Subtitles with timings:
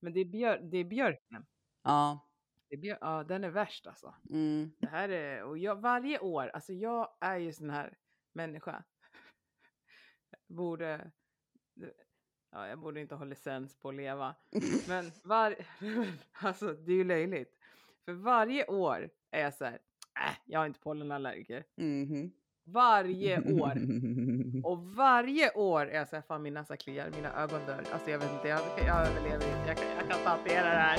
[0.00, 1.46] Men det är, björ, det är björken.
[1.82, 2.28] Ja.
[2.68, 4.14] Det är björ, ja, den är värst alltså.
[4.30, 4.70] Mm.
[4.78, 7.98] Det här är, och jag, varje år, alltså jag är ju sån här
[8.32, 8.84] människa.
[10.48, 11.10] Borde,
[12.50, 14.34] ja jag borde inte ha licens på att leva.
[14.88, 15.56] Men var,
[16.32, 17.58] alltså det är ju löjligt.
[18.04, 19.78] För varje år är jag så här,
[20.26, 21.64] äh, jag är inte pollenallergiker.
[21.76, 22.32] Mhm.
[22.72, 23.72] Varje år.
[24.64, 27.84] Och varje år är jag så här, fan min näsa kliar, mina ögon dör.
[27.92, 29.64] Alltså jag vet inte, jag, jag överlever inte.
[29.66, 30.98] Jag kan, jag kan tatuera det här.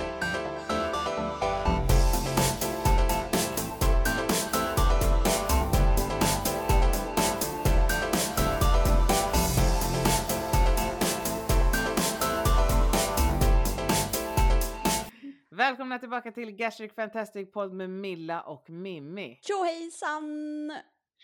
[15.49, 19.39] Välkomna tillbaka till Gastric Fantastic Podd med Milla och Mimmi.
[19.41, 20.71] Tjohejsan!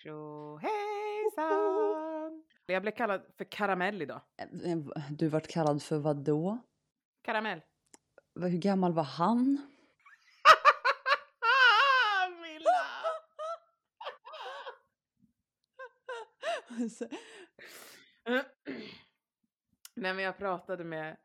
[0.05, 2.43] Tjo hejsan!
[2.65, 4.21] Jag blev kallad för karamell idag.
[4.37, 4.77] Eh,
[5.11, 6.57] Du vart kallad för vad då?
[7.21, 7.61] Karamell.
[8.39, 9.37] Hur gammal var han?
[12.41, 12.69] Milla!
[19.95, 21.17] Nej men jag pratade med,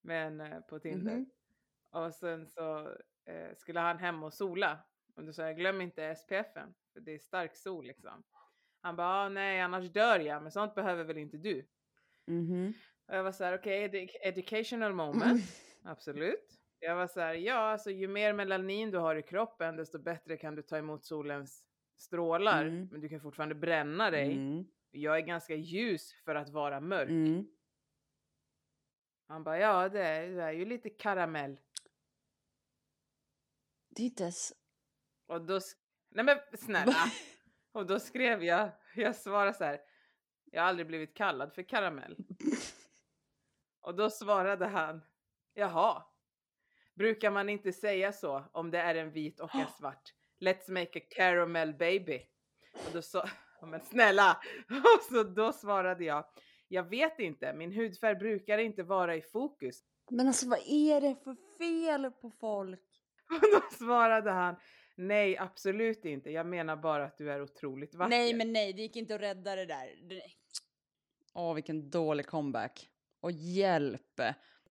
[0.00, 1.30] med en eh, på Tinder Mhm.
[1.90, 2.88] och sen så
[3.24, 4.78] eh, skulle han hem och sola
[5.16, 8.22] och då sa jag glöm inte SPFen för det är stark sol liksom.
[8.80, 11.66] Han bara ah, nej annars dör jag men sånt behöver väl inte du?
[12.26, 12.74] Mhm.
[13.06, 15.42] Och jag var så här okej edu- educational moment
[15.82, 16.60] absolut.
[16.78, 20.36] Jag var så här ja alltså ju mer melanin du har i kroppen desto bättre
[20.36, 21.64] kan du ta emot solens
[21.96, 22.88] strålar Mm.
[22.92, 24.32] men du kan fortfarande bränna dig.
[24.32, 24.64] Mm.
[24.90, 27.08] Jag är ganska ljus för att vara mörk.
[27.10, 27.46] Mm.
[29.28, 31.60] Han bara, ja det är, det är ju lite karamell.
[33.88, 34.52] Det är inte ens...
[35.26, 35.60] Och då,
[36.08, 37.10] nej men snälla.
[37.72, 39.80] Och då skrev jag, jag svarade så här,
[40.44, 42.16] jag har aldrig blivit kallad för karamell.
[43.80, 45.02] Och då svarade han,
[45.54, 46.02] jaha.
[46.94, 50.12] Brukar man inte säga så om det är en vit och en svart?
[50.40, 52.22] Let's make a caramel baby.
[52.72, 53.28] Och då sa,
[53.60, 54.40] "Ja, men snälla.
[54.68, 56.24] Och så då svarade jag,
[56.68, 59.82] jag vet inte, min hudfärg brukar inte vara i fokus.
[60.10, 62.80] Men alltså vad är det för fel på folk?
[63.30, 64.56] Och då svarade han
[64.96, 66.30] Nej absolut inte.
[66.30, 68.10] Jag menar bara att du är otroligt vacker.
[68.10, 69.94] Nej men nej, det gick inte att rädda det där.
[71.34, 72.88] Åh vilken dålig comeback.
[73.20, 74.20] Och hjälp.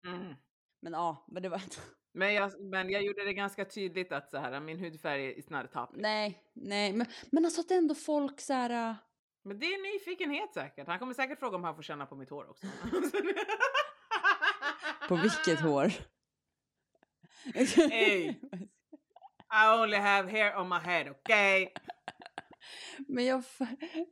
[0.06, 0.34] Mm.
[0.80, 1.62] Men ja, men det var...
[2.12, 5.76] Men, jag, men jag gjorde det ganska tydligt att så här, min hudfärg is not
[5.76, 5.90] a.
[5.92, 8.90] Nej, nej, men, men alltså att ändå folk så här...
[8.90, 8.94] äh,
[9.42, 10.86] Men det är nyfikenhet säkert.
[10.86, 12.66] Han kommer säkert fråga om han får känna på mitt hår också.
[15.08, 15.92] På vilket hår?
[17.90, 18.34] Hey.
[19.50, 21.68] I only have hair on my head, okay?
[23.08, 23.44] Men jag,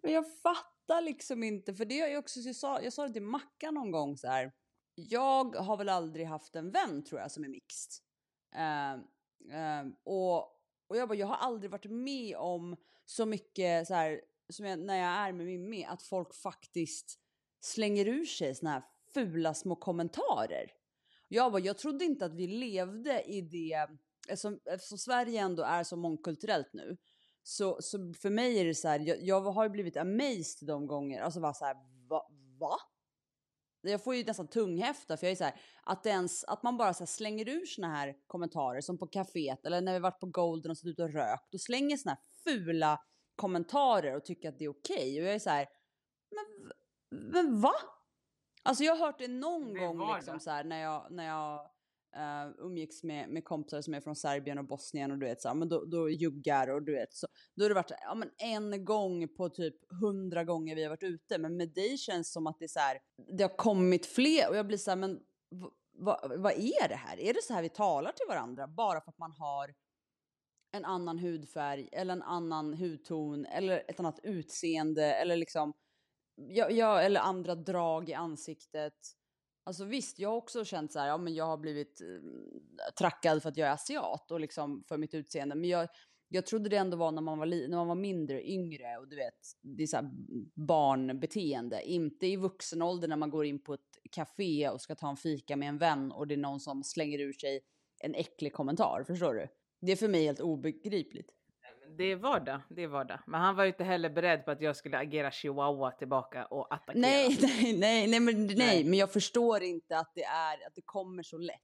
[0.02, 3.12] men jag fattar liksom inte, för det har jag också, jag sa, jag sa det
[3.12, 4.52] till Mackan någon gång så här.
[4.94, 7.92] Jag har väl aldrig haft en vän tror jag som är mixed.
[8.56, 8.96] Uh,
[9.58, 10.36] uh, och,
[10.88, 14.78] och jag bara, jag har aldrig varit med om så mycket så här, som jag,
[14.78, 17.18] när jag är med Mimmi, att folk faktiskt
[17.60, 18.82] slänger ur sig såna här
[19.14, 20.72] fula små kommentarer.
[21.28, 23.88] Jag bara, jag trodde inte att vi levde i det,
[24.28, 26.96] eftersom, eftersom Sverige ändå är så mångkulturellt nu,
[27.42, 30.86] så, så för mig är det så här, jag, jag har ju blivit amazed de
[30.86, 31.76] gånger, alltså bara så här,
[32.08, 32.22] va?
[32.60, 32.76] va?
[33.80, 36.76] Jag får ju nästan tunghäfta för jag är så här, att, det ens, att man
[36.76, 40.26] bara så slänger ur såna här kommentarer som på kaféet eller när vi varit på
[40.26, 43.00] Golden och suttit ute och rökt och slänger såna här fula
[43.36, 45.20] kommentarer och tycker att det är okej.
[45.20, 45.66] Och jag är så här,
[46.30, 46.72] men,
[47.32, 47.74] men va?
[48.62, 51.26] Alltså jag har hört det någon Det är gång liksom så här när jag, när
[51.26, 51.70] jag
[52.16, 55.48] uh, umgicks med, med kompisar som är från Serbien och Bosnien och du vet så
[55.48, 57.26] här, men då, då juggar och du vet så.
[57.56, 61.02] Då har det varit ja, men en gång på typ hundra gånger vi har varit
[61.02, 61.38] ute.
[61.38, 62.98] Men med dig känns som att det är så här,
[63.36, 65.20] det har kommit fler och jag blir så här, men
[66.38, 67.20] vad är det här?
[67.20, 69.74] Är det så här vi talar till varandra bara för att man har
[70.72, 75.72] en annan hudfärg eller en annan hudton eller ett annat utseende eller liksom
[76.36, 78.94] ja, ja, eller andra drag i ansiktet.
[79.66, 83.42] Alltså visst, jag har också känt så här, ja men jag har blivit eh, trackad
[83.42, 85.54] för att jag är asiat och liksom för mitt utseende.
[85.54, 85.88] Men jag,
[86.28, 89.08] jag trodde det ändå var när man var, li- när man var mindre, yngre och
[89.08, 90.10] du vet, det är så här
[90.54, 91.82] barnbeteende.
[91.82, 95.16] Inte i vuxen ålder när man går in på ett café och ska ta en
[95.16, 97.60] fika med en vän och det är någon som slänger ur sig
[98.02, 99.04] en äcklig kommentar.
[99.06, 99.48] Förstår du?
[99.80, 101.30] Det är för mig helt obegripligt.
[101.96, 103.18] Det är vardag, det är vardag.
[103.26, 106.74] Men han var ju inte heller beredd på att jag skulle agera chihuahua tillbaka och
[106.74, 107.00] attackera.
[107.00, 108.84] Nej, nej, nej, nej, men, nej, Nej.
[108.84, 111.60] men jag förstår inte att det är, att det kommer så lätt.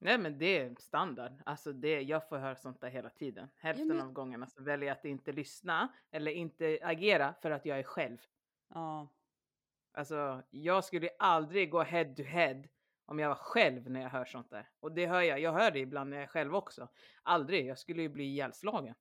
[0.00, 1.32] Nej men det är standard.
[1.46, 3.48] Alltså det, jag får höra sånt där hela tiden.
[3.56, 7.66] Hälften men- av gångerna så väljer jag att inte lyssna eller inte agera för att
[7.66, 8.18] jag är själv.
[8.74, 9.08] Ja.
[9.92, 12.62] Alltså jag skulle aldrig gå head to head
[13.08, 14.68] om jag var själv när jag hör sånt där.
[14.80, 15.40] Och det hör jag.
[15.40, 16.88] Jag hör det ibland när jag är själv också.
[17.22, 17.66] Aldrig.
[17.66, 18.94] Jag skulle ju bli ihjälslagen.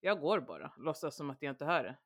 [0.00, 1.96] Jag går bara, låtsas som att jag inte hör det.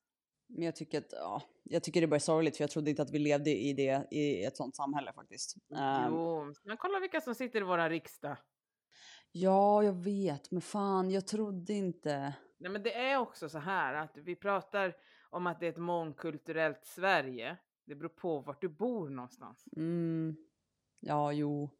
[0.47, 3.03] Men jag tycker att, ja, jag tycker det är bara sorgligt för jag trodde inte
[3.03, 5.56] att vi levde i det, i ett sånt samhälle faktiskt.
[5.69, 5.79] Um,
[6.09, 8.37] Jo, men kolla vilka som sitter i våran riksdag.
[9.32, 12.35] ja, jag vet, men fan, jag trodde inte.
[12.59, 14.97] Nej men det är också så här att vi pratar
[15.31, 17.56] om att det är ett mångkulturellt Sverige.
[17.85, 19.64] Det beror på vart du bor någonstans.
[19.76, 20.37] Mm,
[21.02, 21.70] ja, jo.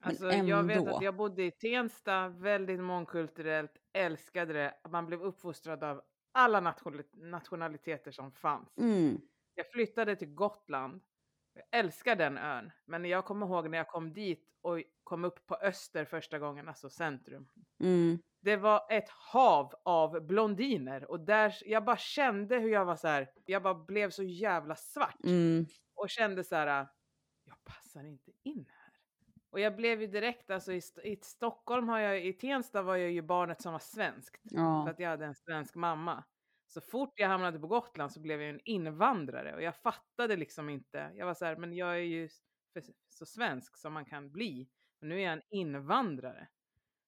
[0.00, 0.96] Men Alltså jag vet ändå.
[0.96, 4.74] att jag bodde i Tensta, väldigt mångkulturellt, älskade det.
[4.90, 8.78] Man blev uppfostrad av alla nation- nationaliteter som fanns.
[8.78, 9.20] Mm,
[9.54, 11.00] Jag flyttade till Gotland.
[11.54, 12.70] Jag älskar den ön.
[12.84, 16.68] Men jag kommer ihåg när jag kom dit och kom upp på Öster första gången,
[16.68, 17.48] alltså centrum.
[17.80, 22.96] mm, Det var ett hav av blondiner och där jag bara kände hur jag var
[22.96, 23.30] så här.
[23.44, 26.86] Jag bara blev så jävla svart mm, och kände så här.
[27.68, 28.92] Passar inte in här.
[29.50, 33.10] Och jag blev ju direkt, alltså i, i Stockholm har jag, i Tensta var jag
[33.10, 34.48] ju barnet som var svenskt.
[34.50, 34.90] För ja.
[34.90, 36.24] att jag hade en svensk mamma.
[36.66, 40.68] Så fort jag hamnade på Gotland så blev jag en invandrare och jag fattade liksom
[40.68, 41.12] inte.
[41.14, 42.28] Jag var så här, men jag är ju
[42.72, 44.68] för, så svensk som man kan bli.
[45.00, 46.48] Och nu är jag en invandrare.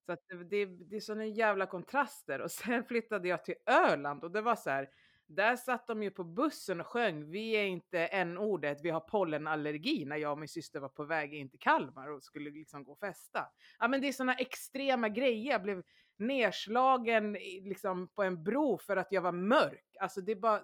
[0.06, 2.40] Så att det, det, det är sådana jävla kontraster.
[2.40, 4.88] Och sen flyttade jag till Öland och det var så här.
[5.36, 10.04] Där satt de ju på bussen och sjöng Vi är inte n-ordet, vi har pollenallergi
[10.04, 12.92] när jag och min syster var på väg in till Kalmar och skulle liksom gå
[12.92, 13.46] och festa.
[13.78, 15.52] Ja men det är sådana extrema grejer.
[15.52, 15.82] Jag blev
[16.18, 17.32] nerslagen
[17.62, 19.96] liksom på en bro för att jag var mörk.
[20.00, 20.62] Alltså det är bara,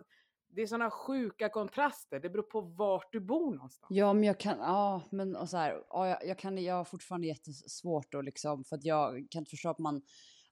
[0.48, 2.20] det är sådana sjuka kontraster.
[2.20, 3.86] Det beror på vart du bor någonstans.
[3.90, 6.84] Ja, men jag kan, ja, men och så här, ja, jag, jag kan, jag har
[6.84, 10.02] fortfarande jättesvårt att liksom, för att jag kan inte förstå att man,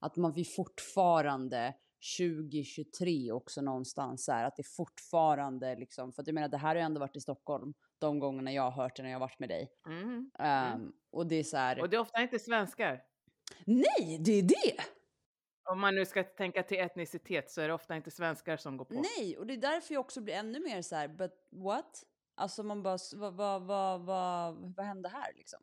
[0.01, 1.75] att man vi fortfarande
[2.19, 6.69] 2023 också någonstans så här, att det fortfarande liksom, för att jag menar det här
[6.69, 9.27] har ju ändå varit i Stockholm de gångerna jag har hört det när jag har
[9.27, 9.71] varit med dig.
[9.87, 10.31] Mm.
[10.39, 13.03] Ehm, och det är så här, Och det är ofta inte svenskar.
[13.65, 14.85] nej, det är det!
[15.71, 18.85] Om man nu ska tänka till etnicitet så är det ofta inte svenskar som går
[18.85, 18.95] på.
[18.95, 22.05] Nej, och det är därför jag också blir ännu mer så här, but what?
[22.37, 25.61] Alltså man bara, vad, vad, vad, vad, vad hände här liksom?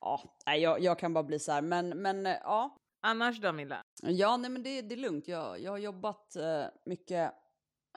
[0.00, 2.79] Ja, jag, jag kan bara bli så här, men, men eh, ja.
[3.00, 3.84] Annars då Milla?
[4.02, 5.28] Ja, nej men det, det är lugnt.
[5.28, 7.32] Jag, jag har jobbat eh, mycket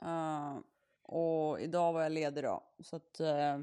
[0.02, 0.58] eh,
[1.02, 2.62] och idag var jag ledig då.
[2.82, 3.58] Så att eh,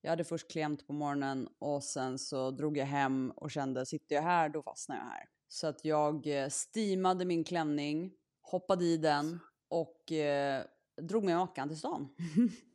[0.00, 4.14] jag hade först klient på morgonen och sen så drog jag hem och kände, sitter
[4.14, 5.28] jag här då fastnar jag här.
[5.48, 8.12] Så att jag eh, steamade min klänning,
[8.42, 9.38] hoppade i den
[9.68, 10.64] och eh,
[11.02, 12.08] drog med Mackan till stan.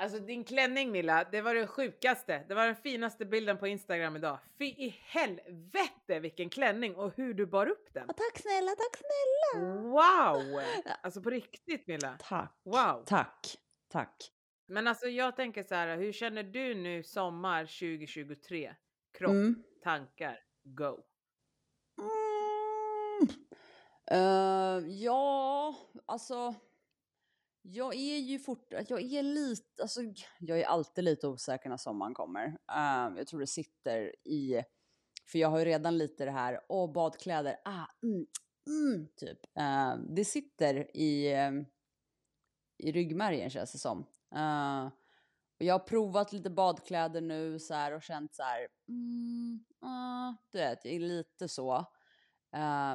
[0.00, 2.44] Alltså din klänning Milla, det var det sjukaste.
[2.48, 4.38] Det var den finaste bilden på Instagram idag.
[4.58, 8.04] Fy i helvete vilken klänning och hur du bar upp den.
[8.08, 9.66] Ja, tack snälla, tack snälla!
[9.80, 10.62] Wow!
[11.02, 12.16] Alltså på riktigt Milla.
[12.20, 12.52] Tack.
[12.64, 13.04] Wow.
[13.06, 13.58] Tack.
[13.88, 14.32] Tack.
[14.66, 18.74] Men alltså jag tänker så här, hur känner du nu sommar 2023?
[19.18, 19.62] Kropp, Mm.
[19.82, 20.98] tankar, go.
[22.00, 23.28] Mm.
[24.10, 25.74] Eh, ja,
[26.06, 26.54] alltså.
[27.62, 30.00] Jag är ju fort, jag är lite, alltså
[30.38, 32.46] jag är alltid lite osäker när sommaren kommer.
[32.46, 34.62] Uh, jag tror det sitter i,
[35.26, 38.26] för jag har ju redan lite det här, åh badkläder, ah, mm,
[38.66, 39.38] mm, typ.
[39.58, 41.66] Uh, det sitter i, ehm,
[42.78, 43.98] i ryggmärgen känns det som.
[44.34, 44.86] Uh,
[45.58, 49.64] och jag har provat lite badkläder nu så här och känt så här, mm,
[50.52, 51.86] du vet, jag är lite så.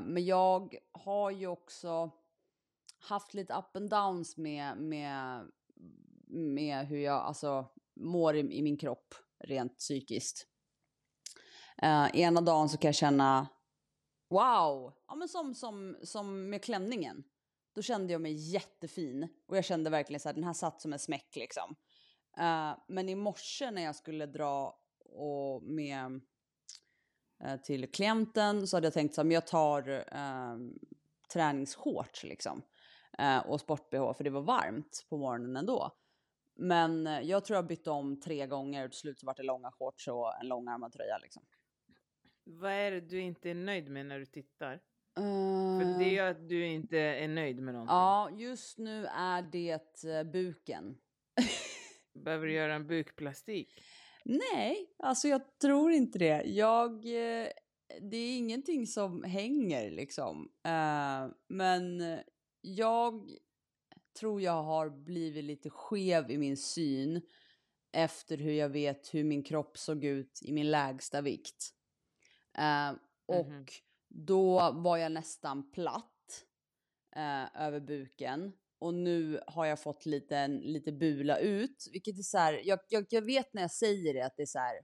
[0.02, 2.12] Men jag har ju också
[3.06, 5.48] haft lite up and downs med, med,
[6.28, 10.48] med hur jag alltså, mår i, i min kropp rent psykiskt.
[11.84, 13.48] Uh, ena dagen så kan jag känna
[14.30, 17.24] wow, ja, men som, som, som med klänningen.
[17.76, 20.94] Då kände jag mig jättefin och jag kände verkligen så här, den här satt som
[20.94, 21.76] en smäck liksom.
[22.40, 26.22] Uh, men i morse när jag skulle dra och med
[27.46, 30.58] uh, till klienten så hade jag tänkt så här, men jag tar eh,
[31.34, 32.62] träningsshorts liksom.
[33.20, 35.92] Eh, och sport-bh för det var varmt på morgonen ändå.
[36.56, 39.44] Men eh, jag tror jag bytte om tre gånger och till slut så var det
[39.44, 41.44] långa shorts och en långärmad tröja liksom.
[42.44, 44.82] Vad är det du inte är nöjd med när du tittar?
[45.16, 47.96] För det är ju att du inte är nöjd med någonting.
[47.96, 50.98] Ja, just nu är det eh, buken.
[52.14, 53.84] Behöver du göra en bukplastik?
[54.26, 56.44] Nej, alltså jag tror inte det.
[56.46, 57.48] Jag, eh,
[58.02, 60.52] det är ingenting som hänger liksom.
[60.64, 62.02] Eh, men
[62.66, 63.30] jag
[64.20, 67.22] tror jag har blivit lite skev i min syn
[67.92, 71.70] efter hur jag vet hur min kropp såg ut i min lägsta vikt.
[72.58, 72.92] Eh,
[73.26, 73.66] och Mhm.
[74.10, 76.12] då var jag nästan platt
[77.16, 78.54] eh, över buken.
[78.80, 83.06] Och nu har jag fått lite, lite bula ut, vilket är så här, jag, jag,
[83.10, 84.76] jag vet när jag säger det att det är så här,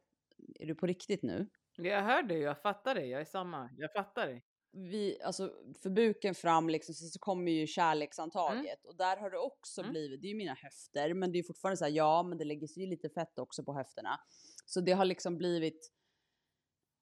[0.60, 1.50] är du på riktigt nu?
[1.78, 3.70] Jag hör dig, jag fattar dig, jag är samma.
[3.78, 4.44] Jag fattar dig.
[4.74, 5.52] Vi, alltså
[5.82, 9.92] för buken fram liksom så, så kommer ju kärleksantaget och där har det också Mm.
[9.92, 12.46] blivit, det är ju mina höfter men det är fortfarande så här, ja men det
[12.46, 14.20] lägger sig ju lite fett också på höfterna.
[14.66, 15.92] Så det har liksom blivit,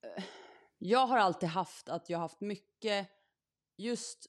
[0.04, 0.24] eh,
[0.78, 3.08] jag har alltid haft att jag har haft mycket
[3.76, 4.26] just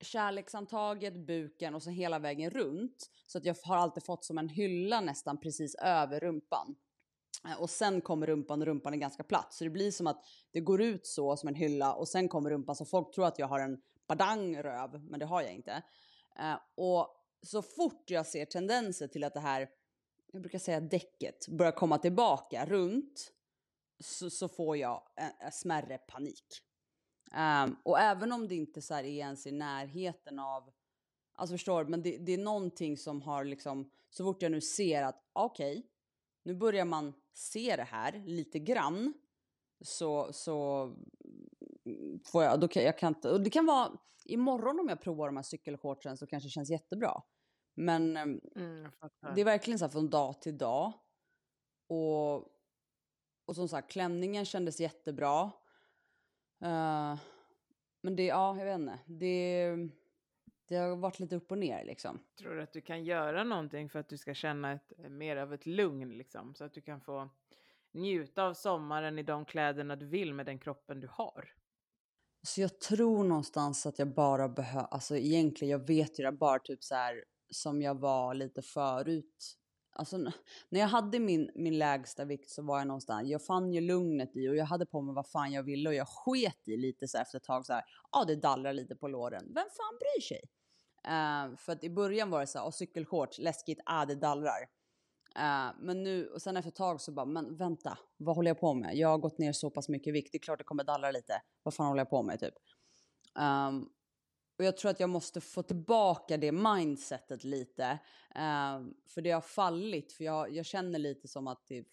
[0.00, 3.10] kärleksantaget, buken och så hela vägen runt.
[3.26, 6.76] Så att jag har alltid fått som en hylla nästan precis över rumpan.
[7.44, 9.52] Eh, och sen kommer rumpan och rumpan är ganska platt.
[9.52, 12.50] Så det blir som att det går ut så som en hylla och sen kommer
[12.50, 12.76] rumpan.
[12.76, 15.82] Så folk tror att jag har en badangröv, men det har jag inte.
[16.38, 19.68] Eh, och så fort jag ser tendenser till att det här,
[20.32, 23.32] jag brukar säga däcket, börjar komma tillbaka runt.
[24.00, 26.62] Så, så får jag en, en smärre panik.
[27.36, 30.70] Um, och även om det inte så här är ens i närheten av,
[31.34, 34.60] alltså förstår du, men det, det är någonting som har liksom, så fort jag nu
[34.60, 35.86] ser att okej,
[36.42, 39.14] nu börjar man se det här lite grann,
[39.80, 40.84] så, så
[41.86, 43.92] mm, får jag, då kan jag kan inte, och det kan vara
[44.24, 47.22] imorgon om jag provar de här cykelshortsen så kanske det känns jättebra.
[47.74, 50.92] Men ehm, Mm, det är verkligen så här från dag till dag.
[51.88, 52.36] Och,
[53.44, 55.52] och som sagt, klänningen kändes jättebra.
[56.64, 57.16] Eh,
[58.02, 58.98] men det, ja, jag vet inte.
[59.06, 59.68] Det,
[60.72, 62.20] det har varit lite upp och ner liksom.
[62.38, 65.54] Tror du att du kan göra någonting för att du ska känna ett, mer av
[65.54, 66.54] ett lugn liksom?
[66.54, 67.28] Så att du kan få
[67.92, 71.54] njuta av sommaren i de kläderna du vill med den kroppen du har.
[72.42, 76.58] Så jag tror någonstans att jag bara behöver, alltså egentligen, jag vet ju det bara
[76.58, 79.58] typ så här som jag var lite förut.
[79.94, 80.16] Alltså
[80.68, 84.36] när jag hade min, min lägsta vikt så var jag någonstans, jag fann ju lugnet
[84.36, 87.08] i och jag hade på mig vad fan jag ville och jag sket i lite
[87.08, 90.22] så efter ett tag så här, ja det dallrar lite på låren, vem fan bryr
[90.22, 90.40] sig?
[91.08, 94.60] Uh, för att i början var det så här, och cykelshorts, läskigt, ah det dallrar.
[95.36, 98.60] Uh, men nu, och sen efter ett tag så bara, men vänta, vad håller jag
[98.60, 98.96] på med?
[98.96, 101.10] Jag har gått ner så pass mycket i vikt, det är klart det kommer dallra
[101.10, 101.42] lite.
[101.62, 102.54] Vad fan håller jag på med typ?
[103.34, 103.88] Um,
[104.58, 107.98] och jag tror att jag måste få tillbaka det mindsetet lite.
[108.36, 111.86] Uh, för det har fallit, för jag, jag känner lite som att, det,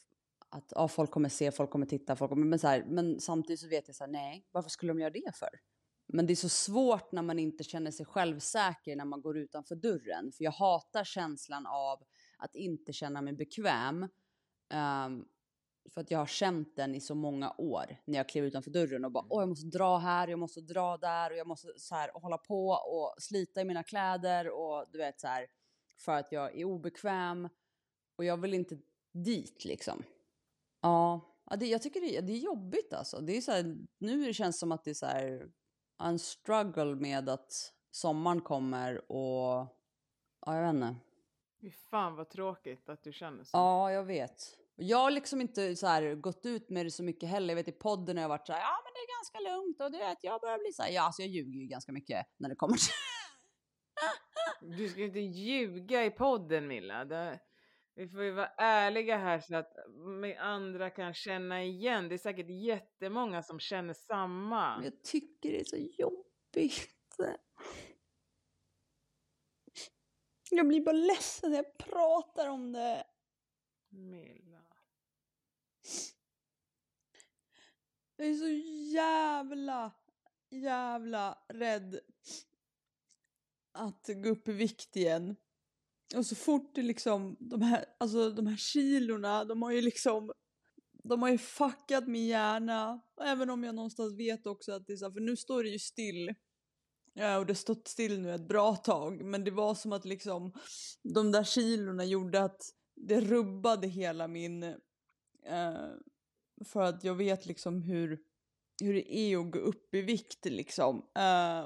[0.50, 3.60] att ah, folk kommer se, folk kommer titta, folk kommer, men, så här, men samtidigt
[3.60, 5.50] så vet jag så här, nej, varför skulle de göra det för?
[6.12, 9.76] Men det är så svårt när man inte känner sig självsäker när man går utanför
[9.76, 10.32] dörren.
[10.32, 12.04] För jag hatar känslan av
[12.38, 14.08] att inte känna mig bekväm.
[14.70, 15.26] Ehm,
[15.94, 19.06] för att jag har känt den i så många år när jag klev utanför dörren
[19.06, 21.96] och bara åh jag måste dra här, jag måste dra där och jag måste så
[21.96, 25.48] här hålla på och slita i mina kläder och du vet så här
[25.98, 27.50] för att jag är obekväm
[28.16, 28.78] och jag vill inte
[29.12, 30.04] dit liksom.
[30.82, 33.22] Ja, ja det, jag tycker det, det är jobbigt alltså.
[33.22, 35.50] Det är så här, nu det känns som att det är så här
[36.00, 39.68] en struggle med att sommaren kommer och
[40.46, 40.96] ja, jag vet inte.
[41.62, 43.58] Fy fan vad tråkigt att du känner så.
[43.58, 44.56] Ja, jag vet.
[44.76, 47.50] Jag har liksom inte så här gått ut med det så mycket heller.
[47.50, 49.82] Jag vet i podden har jag varit så här, ja men det är ganska lugnt
[49.82, 52.26] och du vet, jag börjar bli så här, ja alltså jag ljuger ju ganska mycket
[52.38, 52.94] när det kommer till
[54.78, 57.06] Du ska inte ljuga i podden Milla.
[57.06, 57.40] Det,
[58.00, 59.78] vi får ju vara ärliga här så att
[60.40, 62.10] andra kan känna igen.
[62.10, 64.82] Det är säkert jättemånga som känner samma.
[64.84, 66.90] Jag tycker det är så jobbigt.
[70.52, 73.04] Jag blir bara ledsen när jag pratar om det.
[73.90, 74.64] Milla.
[78.16, 78.50] Jag är så
[78.94, 79.92] jävla,
[80.50, 82.00] jävla rädd
[83.72, 85.36] att gå upp i vikt igen.
[86.16, 90.32] Och så fort det liksom, de här, alltså de här kilorna, de har ju liksom,
[91.04, 93.02] de har ju fuckat min hjärna.
[93.16, 95.64] Och Även om jag någonstans vet också att det är så här, för nu står
[95.64, 96.36] det ju still.
[97.14, 100.06] Ja, och det har stått still nu ett bra tag, men det var som att
[100.06, 100.54] liksom
[101.04, 102.62] de där kilorna gjorde att
[102.96, 104.64] det rubbade hela min
[105.44, 105.90] eh,
[106.66, 108.20] för att jag vet liksom hur,
[108.82, 110.98] hur det är att gå upp i vikt liksom.
[111.16, 111.62] Eh,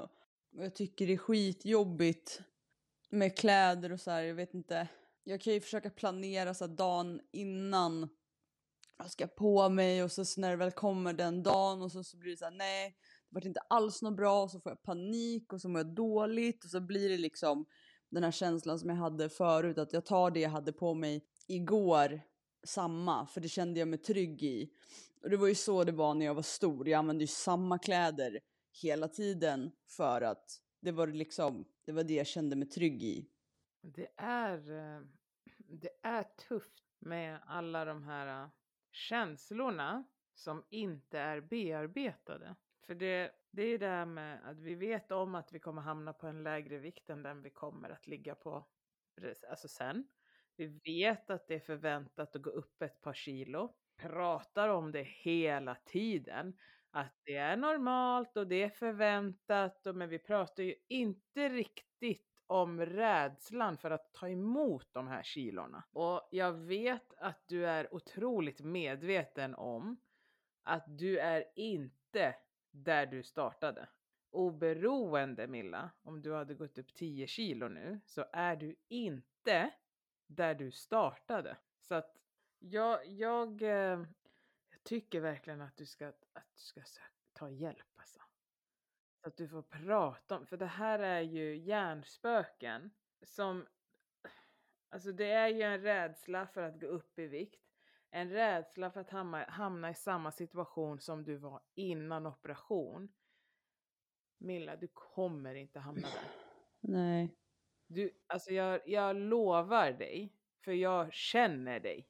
[0.56, 2.40] och jag tycker det är skitjobbigt
[3.14, 4.88] med kläder och så här, jag vet inte.
[5.24, 8.08] Jag kan ju försöka planera så här dagen innan
[8.98, 12.04] jag ska på mig och så, så när det väl kommer den dagen och så,
[12.04, 12.96] så blir det så här nej,
[13.28, 15.94] det vart inte alls något bra och så får jag panik och så mår jag
[15.94, 17.66] dåligt och så blir det liksom
[18.10, 21.24] den här känslan som jag hade förut att jag tar det jag hade på mig
[21.46, 22.20] igår
[22.66, 24.70] samma för det kände jag mig trygg i.
[25.22, 26.88] Och det var ju så det var när jag var stor.
[26.88, 28.40] Jag använde ju samma kläder
[28.82, 33.30] hela tiden för att det var liksom, det var det jag kände mig trygg i.
[33.80, 35.02] Det är, eh,
[35.58, 38.48] det är tufft med alla de här eh,
[38.90, 42.56] känslorna som inte är bearbetade.
[42.86, 46.12] För det, det är det här med att vi vet om att vi kommer hamna
[46.12, 48.66] på en lägre vikt än den vi kommer att ligga på
[49.50, 50.08] alltså sen.
[50.56, 53.74] Vi vet att det är förväntat att gå upp ett par kilo.
[53.96, 56.56] pratar om det hela tiden.
[56.96, 59.86] Att det är normalt och det är förväntat.
[59.86, 65.22] Och, men vi pratar ju inte riktigt om rädslan för att ta emot de här
[65.22, 65.84] kilorna.
[65.92, 69.96] Och jag vet att du är otroligt medveten om
[70.62, 72.34] att du är inte
[72.70, 73.88] där du startade.
[74.30, 79.70] Oberoende Milla, om du hade gått upp 10 kilo nu, så är du inte
[80.26, 81.56] där du startade.
[81.80, 82.16] Så att
[82.58, 84.06] jag, jag, jag
[84.84, 86.80] tycker verkligen att du ska, att du ska
[87.32, 88.20] ta hjälp alltså.
[89.20, 92.90] Så att du får prata om, för det här är ju hjärnspöken
[93.22, 93.66] som,
[94.88, 97.60] alltså det är ju en rädsla för att gå upp i vikt.
[98.10, 103.12] En rädsla för att hamna, hamna i samma situation som du var innan operation.
[104.38, 106.30] Milla, du kommer inte hamna där.
[106.80, 107.36] Nej.
[107.86, 112.08] Du, alltså jag, jag lovar dig, för jag känner dig.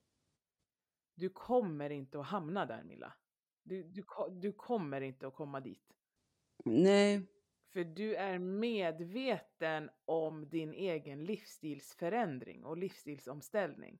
[1.14, 3.14] Du kommer inte att hamna där Milla.
[3.62, 5.94] Du, du, du kommer inte att komma dit.
[6.64, 7.26] Nej.
[7.72, 13.98] För du är medveten om din egen livsstilsförändring och livsstilsomställning.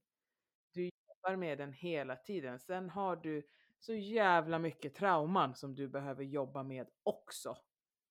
[0.73, 2.59] Du jobbar med den hela tiden.
[2.59, 3.43] Sen har du
[3.79, 7.57] så jävla mycket trauman som du behöver jobba med också.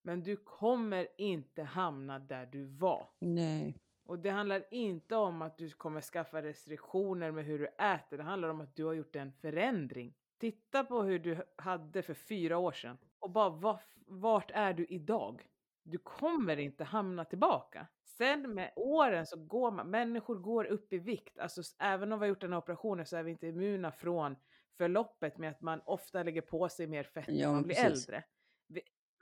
[0.01, 3.09] Men du kommer inte hamna där du var.
[3.19, 3.77] Nej.
[4.05, 8.17] Och det handlar inte om att du kommer skaffa restriktioner med hur du äter.
[8.17, 10.13] Det handlar om att du har gjort en förändring.
[10.37, 15.47] Titta på hur du hade för fyra år sedan och bara vart är du idag?
[15.83, 17.87] Du kommer inte hamna tillbaka.
[18.03, 21.39] Sen med åren så går man, människor går upp i vikt.
[21.39, 24.35] Alltså även om vi har gjort den här operationen så är vi inte immuna från
[24.77, 28.09] förloppet med att man ofta lägger på sig mer fett när man blir precis.
[28.09, 28.23] äldre.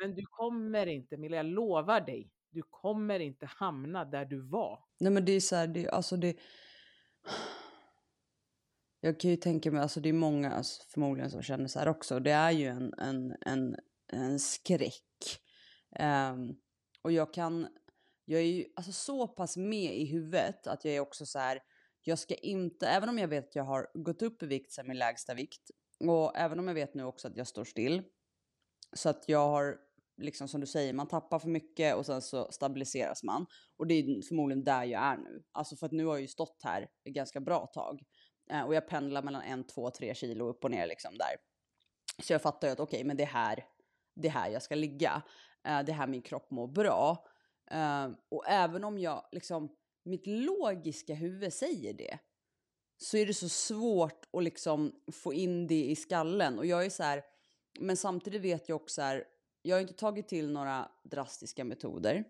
[0.01, 4.79] Men du kommer inte, Milla, jag lovar dig, du kommer inte hamna där du var.
[4.99, 6.35] Nej men det är så här, det, alltså det...
[8.99, 11.87] Jag kan ju tänka mig, alltså det är många alltså, förmodligen som känner så här
[11.87, 12.19] också.
[12.19, 13.75] Det är ju en, en, en,
[14.07, 15.39] en skräck.
[15.99, 16.59] Um,
[17.01, 17.67] och jag kan,
[18.25, 21.59] jag är ju alltså så pass med i huvudet att jag är också så här,
[22.01, 24.87] jag ska inte, även om jag vet att jag har gått upp i vikt sen
[24.87, 28.03] min lägsta vikt och även om jag vet nu också att jag står still
[28.93, 29.77] så att jag har
[30.21, 33.45] liksom som du säger, man tappar för mycket och sen så stabiliseras man.
[33.77, 35.43] Och det är förmodligen där jag är nu.
[35.51, 38.03] Alltså för att nu har jag ju stått här ett ganska bra tag.
[38.51, 41.35] Eh, och jag pendlar mellan en, två, tre kilo upp och ner liksom där.
[42.23, 43.65] Så jag fattar ju att okej, okay, men det är här,
[44.15, 45.21] det är här jag ska ligga.
[45.67, 47.25] Eh, det är här min kropp mår bra.
[47.71, 52.19] Eh, och även om jag liksom, mitt logiska huvud säger det,
[52.97, 56.59] så är det så svårt att liksom få in det i skallen.
[56.59, 57.23] Och jag är så här,
[57.79, 59.25] men samtidigt vet jag också här,
[59.61, 62.23] jag har inte tagit till några drastiska metoder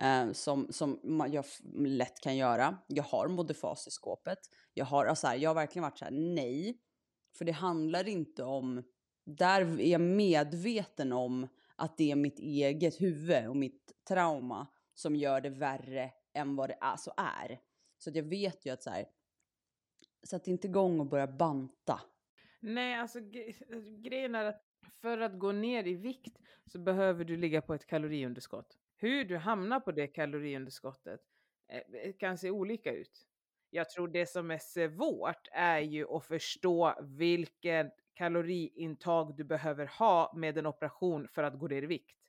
[0.00, 1.00] eh, som, som
[1.32, 2.78] jag lätt kan göra.
[2.86, 4.38] Jag har modifas i skåpet.
[4.74, 6.78] Jag har, alltså här, jag har verkligen varit så här, nej.
[7.38, 8.82] För det handlar inte om,
[9.24, 15.16] där är jag medveten om att det är mitt eget huvud och mitt trauma som
[15.16, 17.60] gör det värre än vad det alltså är.
[17.98, 19.06] Så att jag vet ju att så här,
[20.22, 22.00] sätt inte igång och börja banta.
[22.60, 27.36] Nej, alltså, alltså grejen är att för att gå ner i vikt så behöver du
[27.36, 28.78] ligga på ett kaloriunderskott.
[28.96, 31.20] Hur du hamnar på det kaloriunderskottet
[31.68, 33.26] eh, eh, kan se olika ut.
[33.70, 40.32] Jag tror det som är svårt är ju att förstå vilken kaloriintag du behöver ha
[40.36, 42.21] med en operation för att gå ner i vikt.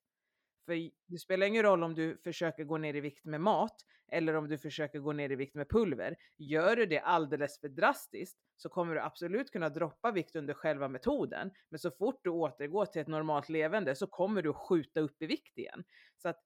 [0.65, 3.76] För det spelar ingen roll om du försöker gå ner i vikt med mat
[4.12, 6.15] eller om du försöker gå ner i vikt med pulver.
[6.38, 10.88] Gör du det alldeles för drastiskt så kommer du absolut kunna droppa vikt under själva
[10.88, 11.52] metoden.
[11.69, 15.26] Men så fort du återgår till ett normalt levande så kommer du skjuta upp i
[15.26, 15.84] vikt igen.
[16.17, 16.39] Så att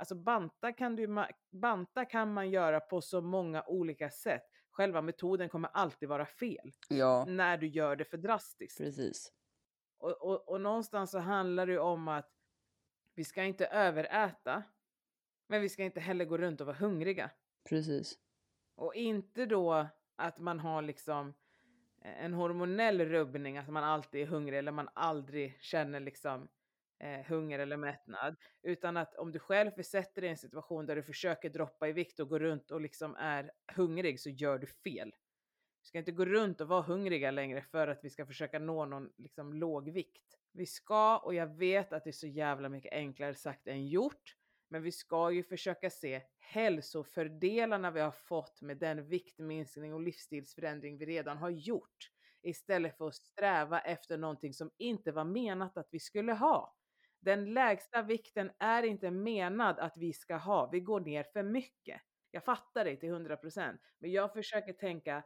[0.00, 4.42] Alltså banta kan, du, banta kan man göra på så många olika sätt.
[4.70, 6.72] Själva metoden kommer alltid vara fel.
[6.88, 7.24] Ja.
[7.28, 8.78] När du gör det för drastiskt.
[8.78, 9.32] Precis.
[9.98, 12.30] Och, och, och någonstans så handlar det om att
[13.18, 14.62] vi ska inte överäta.
[15.46, 17.30] Men vi ska inte heller gå runt och vara hungriga.
[17.68, 18.18] Precis.
[18.74, 21.34] Och inte då att man har liksom
[22.04, 26.48] eh, en hormonell rubbning, att man alltid är hungrig eller man aldrig känner liksom
[26.98, 28.36] eh, hunger eller mättnad.
[28.62, 31.92] Utan att om du själv försätter dig i en situation där du försöker droppa i
[31.92, 35.14] vikt och gå runt och liksom är hungrig så gör du fel.
[35.82, 38.84] Vi ska inte gå runt och vara hungriga längre för att vi ska försöka nå
[38.84, 40.27] någon liksom låg vikt.
[40.52, 44.36] Vi ska, och jag vet att det är så jävla mycket enklare sagt än gjort,
[44.68, 50.98] men vi ska ju försöka se hälsofördelarna vi har fått med den viktminskning och livsstilsförändring
[50.98, 52.10] vi redan har gjort.
[52.42, 56.76] Istället för att sträva efter någonting som inte var menat att vi skulle ha.
[57.20, 60.70] Den lägsta vikten är inte menad att vi ska ha.
[60.70, 62.02] Vi går ner för mycket.
[62.30, 63.78] Jag fattar det till 100%.
[63.98, 65.22] Men jag försöker tänka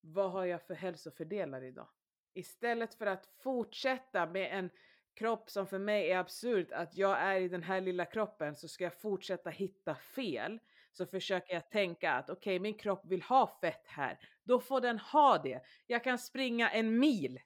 [0.00, 1.88] vad har jag för hälsofördelar idag?
[2.36, 4.70] Istället för att fortsätta med en
[5.14, 8.68] kropp som för mig är absurd, att jag är i den här lilla kroppen så
[8.68, 10.58] ska jag fortsätta hitta fel.
[10.92, 14.18] Så försöker jag tänka att okej, okay, min kropp vill ha fett här.
[14.44, 15.60] Då får den ha det.
[15.86, 17.40] Jag kan springa en mil.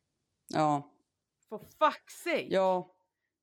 [0.49, 0.91] Ja.
[1.49, 2.47] For fuck's sake.
[2.49, 2.95] Ja.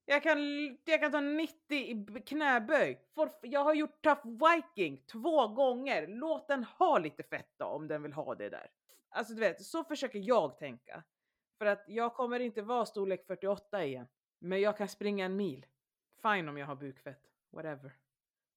[0.05, 0.39] Jag kan,
[0.85, 3.01] jag kan ta 90 i knäböj.
[3.15, 6.07] For, jag har gjort tough viking två gånger.
[6.07, 8.71] Låt den ha lite fett då om den vill ha det där.
[9.09, 11.03] Alltså du vet, så försöker jag tänka.
[11.57, 14.07] För att jag kommer inte vara storlek 48 igen.
[14.39, 15.65] Men jag kan springa en mil.
[16.21, 17.21] Fine om jag har bukfett.
[17.51, 17.93] Whatever.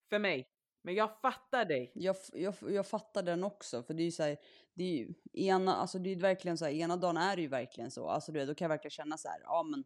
[0.08, 0.48] För mig.
[0.82, 1.92] Men jag fattar dig.
[1.94, 3.82] Jag, jag, jag fattar den också.
[3.82, 4.36] För det är ju så här,
[4.74, 7.48] det är ju ena, alltså det är verkligen så här, ena dagen är det ju
[7.48, 8.08] verkligen så.
[8.08, 9.84] Alltså du då kan jag verkligen känna så här, ja men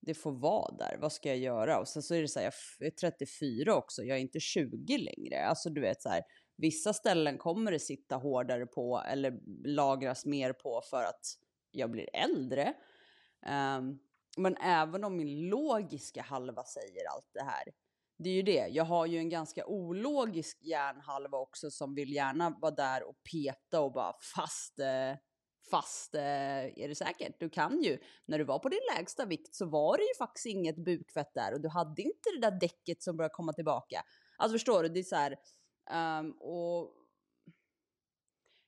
[0.00, 1.78] det får vara där, vad ska jag göra?
[1.78, 4.98] Och sen så är det så här, jag är 34 också, jag är inte 20
[4.98, 5.46] längre.
[5.46, 6.22] Alltså du vet så här,
[6.56, 11.38] vissa ställen kommer det sitta hårdare på eller lagras mer på för att
[11.74, 12.74] jag blir äldre.
[13.46, 13.98] Um,
[14.36, 17.64] men även om min logiska halva säger allt det här,
[18.18, 18.66] det är ju det.
[18.70, 23.80] Jag har ju en ganska ologisk hjärnhalva också som vill gärna vara där och peta
[23.80, 25.16] och bara fast, eh,
[25.70, 27.36] fast eh, är det säkert?
[27.38, 27.98] Du kan ju.
[28.26, 31.54] När du var på din lägsta vikt så var det ju faktiskt inget bukfett där
[31.54, 34.02] och du hade inte det där däcket som börjar komma tillbaka.
[34.38, 34.88] Alltså förstår du?
[34.88, 35.36] Det är så här,
[36.20, 36.92] um, och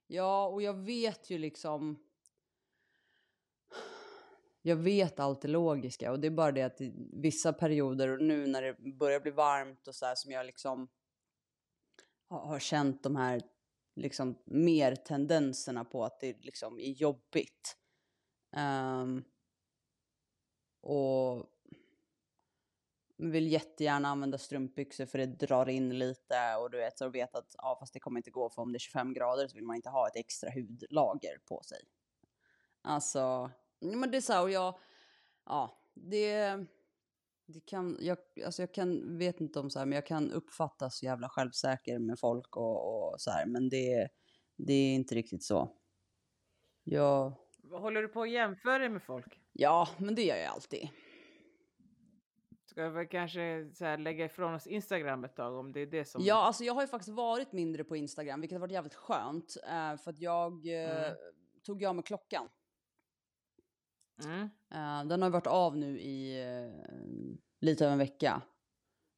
[0.06, 2.05] ja, och jag vet ju liksom
[4.66, 8.22] jag vet allt det logiska och det är bara det att i vissa perioder och
[8.22, 10.88] nu när det börjar bli varmt och så här som jag liksom
[12.28, 13.42] har, känt de här
[13.96, 17.76] liksom mer tendenserna på att det liksom är jobbigt.
[18.56, 19.24] Um,
[20.82, 21.46] och
[23.16, 27.54] vill jättegärna använda strumpbyxor för det drar in lite och du vet så vet att
[27.58, 29.76] ja fast det kommer inte gå för om det är 25 grader så vill man
[29.76, 31.82] inte ha ett extra hudlager på sig.
[32.82, 33.50] Alltså
[33.86, 34.78] men det är så och jag,
[35.44, 36.66] ja, det,
[37.46, 40.98] det kan, jag, alltså jag kan, vet inte om så här, men jag kan uppfattas
[40.98, 44.08] så jävla självsäker med folk och, och så här, men det,
[44.56, 45.76] det är inte riktigt så.
[46.84, 47.32] Jag...
[47.70, 49.40] Håller du på att jämföra med folk?
[49.52, 50.88] Ja, men det gör jag alltid.
[52.76, 56.04] Ska vi kanske så här lägga ifrån oss Instagram ett tag om det är det
[56.04, 56.22] som...
[56.24, 59.56] Ja, alltså jag har ju faktiskt varit mindre på Instagram, vilket har varit jävligt skönt.
[59.64, 61.14] Uh, för att jag uh, mm.
[61.62, 62.48] tog jag med klockan.
[64.24, 64.42] Mm.
[64.74, 68.42] Uh, den har varit av nu i uh, lite över en vecka.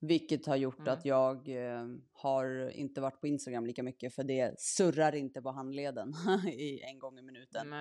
[0.00, 0.92] Vilket har gjort mm.
[0.92, 5.50] att jag uh, har inte varit på Instagram lika mycket för det surrar inte på
[5.50, 6.14] handleden
[6.46, 7.72] i en gång i minuten.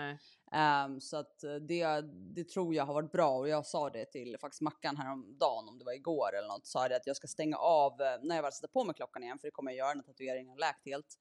[0.85, 2.01] Um, så att det,
[2.35, 5.77] det tror jag har varit bra och jag sa det till faktiskt Mackan häromdagen om
[5.79, 6.67] det var igår eller något.
[6.67, 9.39] Sa det att jag ska stänga av när jag väl sätter på mig klockan igen
[9.39, 11.19] för det kommer jag göra när tatueringen har läkt helt.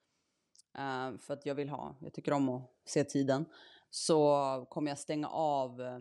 [1.22, 3.46] för att jag vill ha, jag tycker om att se tiden
[3.96, 5.98] så kommer jag stänga av eh,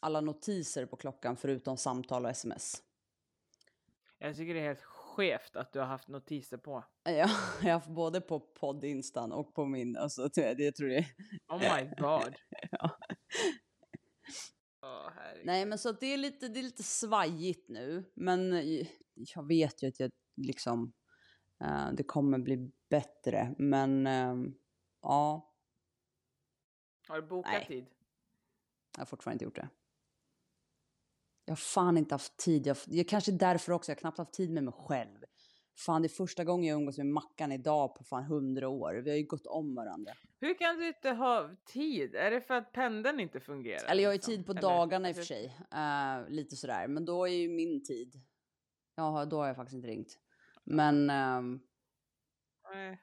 [0.00, 2.82] alla notiser på klockan förutom samtal och sms.
[4.18, 6.84] Jag tycker det är helt skevt att du har haft notiser på.
[7.04, 7.28] Ja, jag
[7.62, 9.96] har haft både på poddinstan och på min.
[9.96, 11.04] Alltså, det tror jag.
[11.48, 12.34] Oh my god.
[12.70, 12.90] ja.
[14.82, 15.10] Oh,
[15.44, 18.04] Nej, men så det är lite, det är lite svajigt nu.
[18.14, 18.52] Men
[19.14, 20.92] jag vet ju att jag liksom,
[21.64, 23.54] uh, det kommer bli bättre.
[23.58, 24.52] Men uh,
[25.02, 25.51] ja,
[27.12, 27.66] har du bokat Nej.
[27.66, 27.86] tid?
[28.92, 29.68] Jag har fortfarande inte gjort det.
[31.44, 32.66] Jag har fan inte haft tid.
[32.66, 33.90] Jag, jag kanske därför också.
[33.90, 35.18] Jag har knappt haft tid med mig själv.
[35.76, 38.94] Fan, det är första gången jag umgås med Mackan idag på fan hundra år.
[38.94, 40.12] Vi har ju gått om varandra.
[40.40, 42.14] Hur kan du inte ha tid?
[42.14, 43.90] Är det för att pendeln inte fungerar?
[43.90, 44.34] Eller jag har ju liksom?
[44.34, 44.62] tid på Eller?
[44.62, 45.56] dagarna i och för sig.
[45.74, 46.88] Uh, lite sådär.
[46.88, 48.20] Men då är ju min tid.
[48.94, 50.18] Ja, då har jag faktiskt inte ringt.
[50.64, 51.10] Men...
[51.10, 51.62] Um,
[52.72, 53.02] Nej,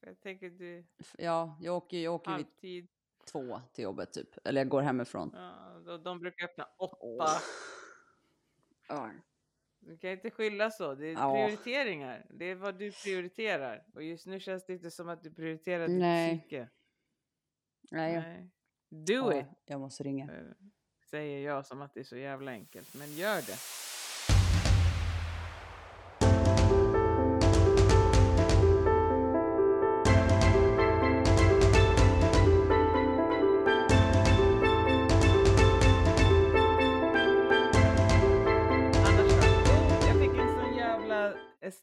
[0.00, 0.86] jag tänker du...
[1.18, 2.88] Ja, jag åker, åker halvtid
[3.32, 4.28] två till jobbet typ.
[4.44, 5.30] Eller jag går hemifrån.
[5.86, 7.40] Ja, de brukar öppna åtta.
[8.88, 9.10] Oh.
[9.80, 10.94] Du kan inte skylla så.
[10.94, 11.34] Det är ja.
[11.34, 12.26] prioriteringar.
[12.30, 13.84] Det är vad du prioriterar.
[13.94, 16.38] Och just nu känns det inte som att du prioriterar ditt Nej.
[16.38, 16.68] psyke.
[17.90, 18.12] Nej.
[18.12, 18.50] Nej.
[18.88, 19.46] Do ja, it!
[19.64, 20.24] Jag måste ringa.
[20.24, 20.68] Eh,
[21.10, 22.94] säger jag som att det är så jävla enkelt.
[22.94, 23.56] Men gör det.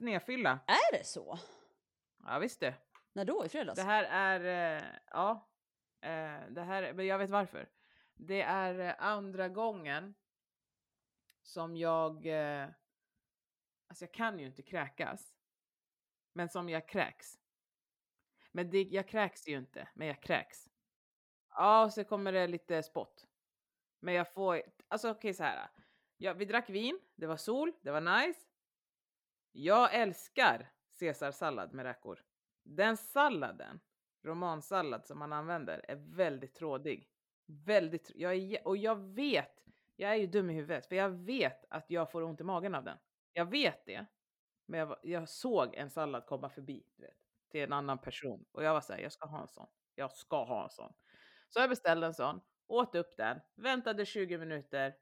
[0.07, 0.59] Snefylla.
[0.67, 1.39] Är det så?
[2.23, 2.75] Ja visst det.
[3.13, 3.45] När då?
[3.45, 3.75] I fredags?
[3.75, 5.49] Det här är, eh, ja,
[6.01, 7.69] eh, det här, men jag vet varför.
[8.13, 10.15] Det är eh, andra gången
[11.41, 12.27] som jag,
[13.87, 15.35] alltså jag kan ju inte kräkas,
[16.33, 17.39] men som jag kräks.
[18.51, 20.69] Men det, jag kräks ju inte, men jag kräks.
[21.49, 23.27] Ja, och så kommer det lite spott.
[23.99, 25.69] Men jag får, alltså okej så här.
[26.17, 28.46] Ja, vi drack vin, det var sol, det var nice.
[29.51, 32.23] Jag älskar caesarsallad med räkor.
[32.63, 33.79] Den salladen,
[34.23, 37.09] romansallad som man använder, är väldigt trådig.
[37.45, 39.63] Väldigt, jag är, och jag vet,
[39.95, 42.75] jag är ju dum i huvudet, för jag vet att jag får ont i magen
[42.75, 42.97] av den.
[43.33, 44.05] Jag vet det.
[44.65, 47.17] Men jag, jag såg en sallad komma förbi, du vet,
[47.51, 48.45] till en annan person.
[48.51, 49.67] Och jag var såhär, jag ska ha en sån.
[49.95, 50.93] Jag ska ha en sån.
[51.49, 54.95] Så jag beställde en sån, åt upp den, väntade 20 minuter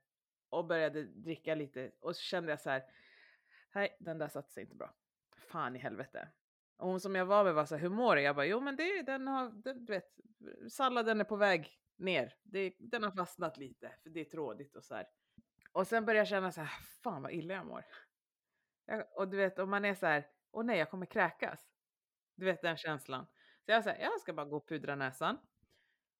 [0.50, 1.92] och började dricka lite.
[2.00, 2.84] Och så kände jag så här,
[3.76, 4.94] nej, den där satte sig inte bra.
[5.38, 6.30] Fan i helvete.
[6.78, 8.22] Och hon som jag var med var så här, hur mår du?
[8.22, 10.20] Jag bara, jo men det, den har, den, du vet,
[10.70, 12.36] salladen är på väg ner.
[12.44, 15.08] Det, den har fastnat lite, för det är trådigt och så här.
[15.72, 17.86] Och sen börjar jag känna så här, fan vad illa jag mår.
[18.86, 21.70] Jag, och du vet, om man är så här, åh nej, jag kommer kräkas.
[22.36, 23.26] Du vet den känslan.
[23.66, 25.38] Så jag säger, jag ska bara gå och pudra näsan.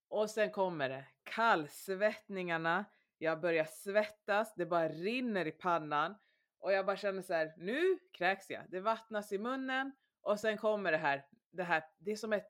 [0.08, 2.86] Och sen kommer det, kallsvettningarna.
[3.18, 6.16] Jag börjar svettas, det bara rinner i pannan.
[6.60, 8.64] Och jag bara känner så här, nu kräks jag.
[8.70, 9.92] Det vattnas i munnen
[10.22, 11.26] och sen kommer det här.
[11.52, 12.48] Det här, det är som ett,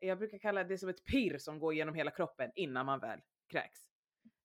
[0.00, 3.20] jag brukar kalla det som ett pirr som går genom hela kroppen innan man väl
[3.48, 3.80] kräks.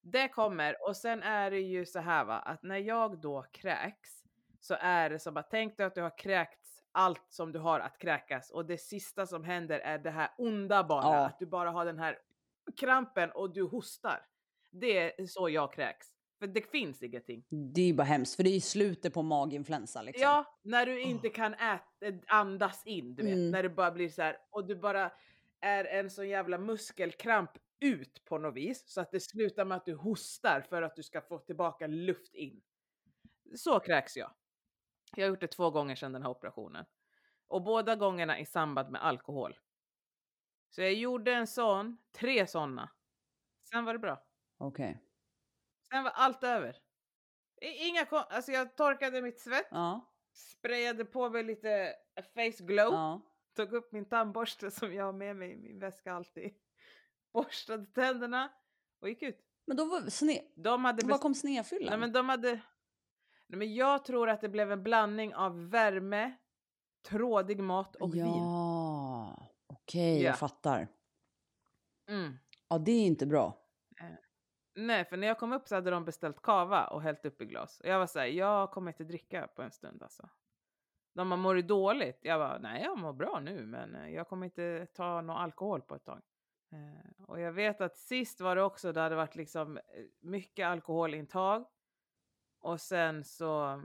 [0.02, 4.23] Det kommer och sen är det ju så här va, att när jag då kräks
[4.60, 7.80] så är det som att tänk dig att du har kräkts allt som du har
[7.80, 11.26] att kräkas och det sista som händer är det här onda bara, Ja.
[11.26, 12.19] att du bara har den här
[12.80, 14.26] krampen och du hostar.
[14.71, 16.08] Det är så jag kräks.
[16.39, 17.46] För det finns ingenting.
[17.50, 20.22] Det är ju bara hemskt, för det är ju slutet på maginfluensa liksom.
[20.22, 21.84] Ja, när du inte kan äta,
[22.28, 23.34] andas in, du vet.
[23.34, 23.52] Mm.
[23.52, 25.12] När det bara blir så här och du bara
[25.62, 29.86] är en sån jävla muskelkramp ut på något vis så att det slutar med att
[29.86, 32.62] du hostar för att du ska få tillbaka luft in.
[33.56, 34.32] Så kräks jag.
[35.15, 36.86] Jag har gjort det två gånger sedan den här operationen
[37.48, 39.58] och båda gångerna i samband med alkohol.
[40.69, 42.89] Så jag gjorde en sån, tre såna.
[43.69, 44.24] Sen var det bra.
[44.58, 45.02] Okej.
[45.93, 46.77] Sen var allt över.
[47.62, 50.13] Inga alltså jag torkade mitt svett, Ja.
[50.34, 51.93] sprayade på mig lite
[52.34, 53.21] face glow, Ja.
[53.56, 56.53] tog upp min tandborste som jag har med mig i min väska alltid,
[57.34, 58.51] borstade tänderna
[59.01, 59.39] och gick ut.
[59.65, 60.41] Men då var sne...
[60.56, 61.89] De hade Var kom snedfyllan?
[61.89, 62.51] Nej men de hade...
[63.47, 66.34] Nej men jag tror att det blev en blandning av värme,
[67.01, 68.25] trådig mat och vin.
[68.27, 70.29] Ja, okej, Ja.
[70.29, 70.88] jag fattar.
[72.10, 72.38] Mm.
[72.67, 73.60] Ja, det är inte bra.
[74.76, 77.46] Nej, för när jag kom upp så hade de beställt kava och hällt upp i
[77.46, 77.80] glas.
[77.80, 80.30] Och jag var såhär, jag kommer inte dricka på en stund alltså.
[81.16, 82.20] De har mår du dåligt?
[82.22, 85.82] Jag var nej jag mår bra nu men eh, jag kommer inte ta någon alkohol
[85.82, 86.22] på ett tag.
[86.72, 89.84] Eh, och jag vet att sist var det också, det hade varit liksom eh,
[90.20, 91.66] mycket alkoholintag.
[92.60, 93.82] Och sen så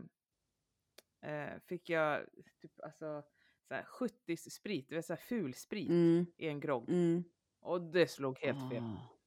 [1.22, 2.24] eh, fick jag
[2.60, 3.22] typ alltså
[3.68, 6.88] så här 70 sprit, det vill säga ful sprit Mm, i en grogg.
[6.88, 7.24] mm.
[7.60, 8.82] Och det slog helt fel.
[8.82, 9.17] Ah.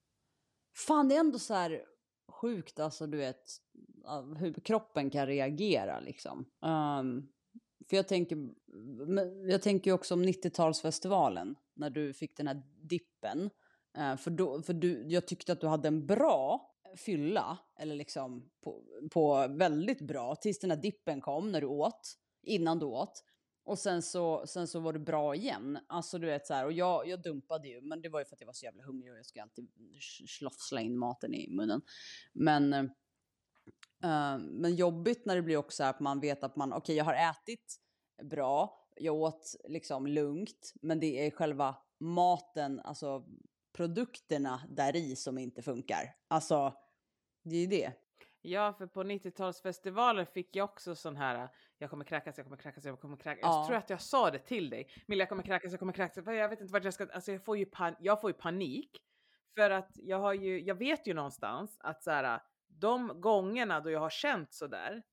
[0.73, 1.85] Fan, det är ändå så här
[2.31, 3.57] sjukt, alltså du vet,
[4.37, 6.45] hur kroppen kan reagera liksom.
[6.61, 7.29] Um,
[7.89, 8.49] för jag tänker,
[9.49, 13.49] jag tänker ju också om 90-talsfestivalen, när du fick den här dippen.
[13.97, 18.49] Uh, för då, för du, jag tyckte att du hade en bra fylla, eller liksom
[18.63, 23.23] på, på väldigt bra, tills den här dippen kom när du åt, innan du åt.
[23.71, 25.79] Och sen så, sen så var det bra igen.
[25.87, 28.35] Alltså du vet så här, och jag, jag dumpade ju, men det var ju för
[28.35, 31.49] att jag var så jävla hungrig och jag skulle alltid sch- slafsla in maten i
[31.49, 31.81] munnen.
[32.33, 37.05] Men, uh, men jobbigt när det blir också att man vet att man, okej jag
[37.05, 37.75] har ätit
[38.23, 43.25] bra, jag åt liksom lugnt, men det är själva maten, alltså
[43.73, 46.15] produkterna där i som inte funkar.
[46.27, 46.73] Alltså,
[47.43, 47.93] det är ju det.
[48.41, 51.49] Ja, för på 90-talsfestivalen fick jag också sån här,
[51.81, 53.39] jag kommer kräkas, jag kommer kräkas, jag kommer kräkas.
[53.41, 53.57] Ja.
[53.57, 54.89] Jag tror att jag sa det till dig.
[55.05, 56.25] Milla, jag kommer kräkas, jag kommer kräkas.
[56.25, 59.03] Jag vet inte vart jag ska, alltså jag får ju, pan, jag får ju panik.
[59.55, 63.91] För att jag har ju, jag vet ju någonstans att så här, de gångerna då
[63.91, 65.03] jag har känt så där,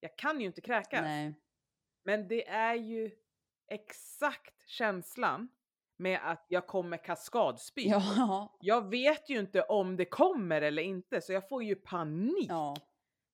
[0.00, 1.02] jag kan ju inte kräkas.
[1.02, 1.40] Nej.
[2.04, 3.10] Men det är ju
[3.68, 5.48] exakt känslan
[5.96, 7.88] med att jag kommer kaskadspy.
[7.88, 12.46] Ja, Jag vet ju inte om det kommer eller inte, så jag får ju panik.
[12.48, 12.76] ja,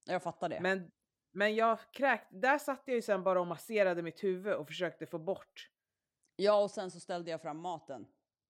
[0.06, 0.61] jag fattar det.
[0.61, 0.90] Men,
[1.33, 5.07] men jag kräkt, där satt jag ju sen bara och masserade mitt huvud och försökte
[5.07, 5.71] få bort.
[6.37, 8.07] Ja, och sen så ställde jag fram maten.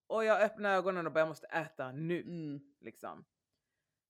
[0.06, 2.20] Och jag öppnade ögonen och bara jag måste äta nu.
[2.20, 2.60] Mm.
[2.80, 3.24] Liksom.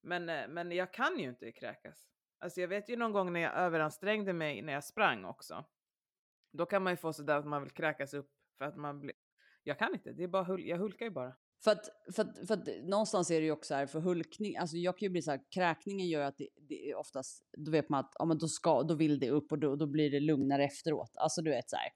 [0.01, 2.09] Men, eh, men jag kan ju inte kräkas.
[2.39, 5.65] Alltså jag vet ju någon gång när jag överansträngde mig när jag sprang också.
[6.53, 9.13] Då kan man ju få sådär att man vill kräkas upp för att man blir...
[9.63, 11.37] Jag kan inte, det är bara hul- jag hulkar ju bara.
[11.65, 14.77] För att, för, att, för att någonstans är det ju också här för hulkning, alltså
[14.77, 17.89] jag kan ju bli så här, kräkningen gör att det, det är oftast, då vet
[17.89, 20.21] man att ja, men då, ska, då vill det upp och då, då blir det
[20.21, 21.11] lugnare efteråt.
[21.15, 21.91] Alltså du vet så här.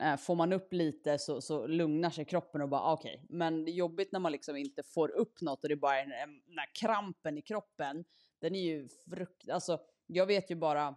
[0.00, 3.14] Eh, får man upp lite så, så lugnar sig kroppen och bara ah, okej.
[3.14, 3.36] Okay.
[3.38, 5.96] Men det är jobbigt när man liksom inte får upp något och det är bara
[5.96, 8.04] den här krampen i kroppen.
[8.40, 9.48] Den är ju frukt...
[9.48, 10.94] Alltså, jag vet ju bara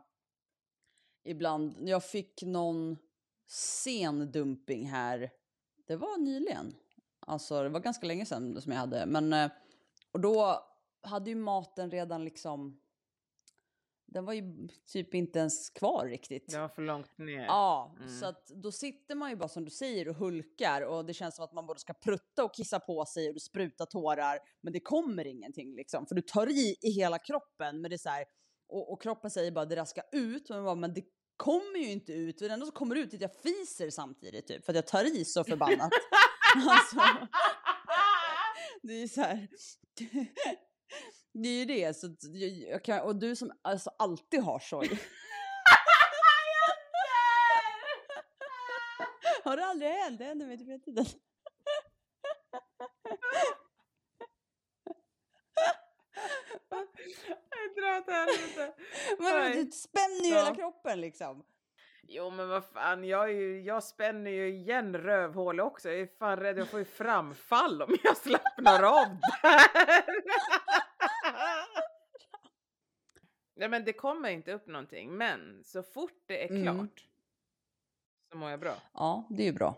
[1.24, 1.90] ibland.
[1.90, 2.98] Jag fick någon
[3.48, 5.32] sen dumping här.
[5.88, 6.76] Det var nyligen.
[7.28, 9.06] Alltså det var ganska länge sedan som jag hade.
[9.06, 9.52] Men eh,
[10.12, 10.64] och då
[11.02, 12.80] hade ju maten redan liksom
[14.14, 16.52] den var ju typ inte ens kvar riktigt.
[16.52, 17.46] Det var för långt ner.
[17.46, 18.10] Ja, mm.
[18.10, 21.36] så att då sitter man ju bara som du säger och hulkar och det känns
[21.36, 24.40] som att man både ska prutta och kissa på sig och spruta tårar.
[24.62, 27.82] Men det kommer ingenting liksom, för du tar i i hela kroppen.
[27.82, 28.26] Men det är så här,
[28.68, 31.04] och, och kroppen säger bara det där ska ut, men, bara, men det
[31.38, 32.38] kommer ju inte ut.
[32.38, 35.18] Det enda som kommer ut är att jag fiser samtidigt typ, för att jag tar
[35.18, 35.92] i så förbannat.
[36.70, 36.96] alltså,
[38.82, 39.48] det är ju så här.
[41.36, 41.98] Det är ju det.
[41.98, 42.08] Så
[42.70, 45.00] jag kan, och du som alltså alltid har sorg.
[49.44, 50.20] har det aldrig hänt?
[50.20, 51.06] Det händer mig typ hela tiden.
[57.76, 58.74] Dra åt helvete.
[59.20, 60.44] Men du spänner ju ja.
[60.44, 61.44] hela kroppen liksom.
[62.08, 65.90] Jo men vad fan, jag, ju, jag spänner ju igen rövhålet också.
[65.90, 70.06] Jag är fan rädd jag får ju framfall om jag slappnar av där.
[73.56, 75.18] Nej men det kommer inte upp någonting.
[75.18, 76.64] Men så fort det är mm.
[76.64, 76.90] klart mm.
[78.32, 78.76] så mår jag bra.
[78.94, 79.76] Ja, det är ju bra.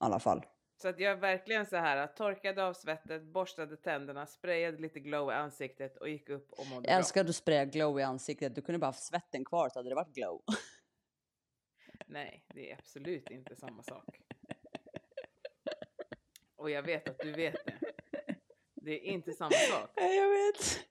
[0.00, 0.46] I alla fall.
[0.82, 5.34] Så att jag verkligen så här torkade av svettet, borstade tänderna, sprayade lite glow i
[5.34, 6.90] ansiktet och gick upp och mådde bra.
[6.90, 8.54] Jag älskar att du sprayade glow i ansiktet.
[8.54, 10.42] Du kunde bara haft svetten kvar så hade det varit glow.
[12.12, 14.20] Nej, det är absolut inte samma sak.
[16.56, 17.78] Och jag vet att du vet det.
[18.74, 19.90] Det är inte samma sak.
[19.94, 20.86] Jag vet.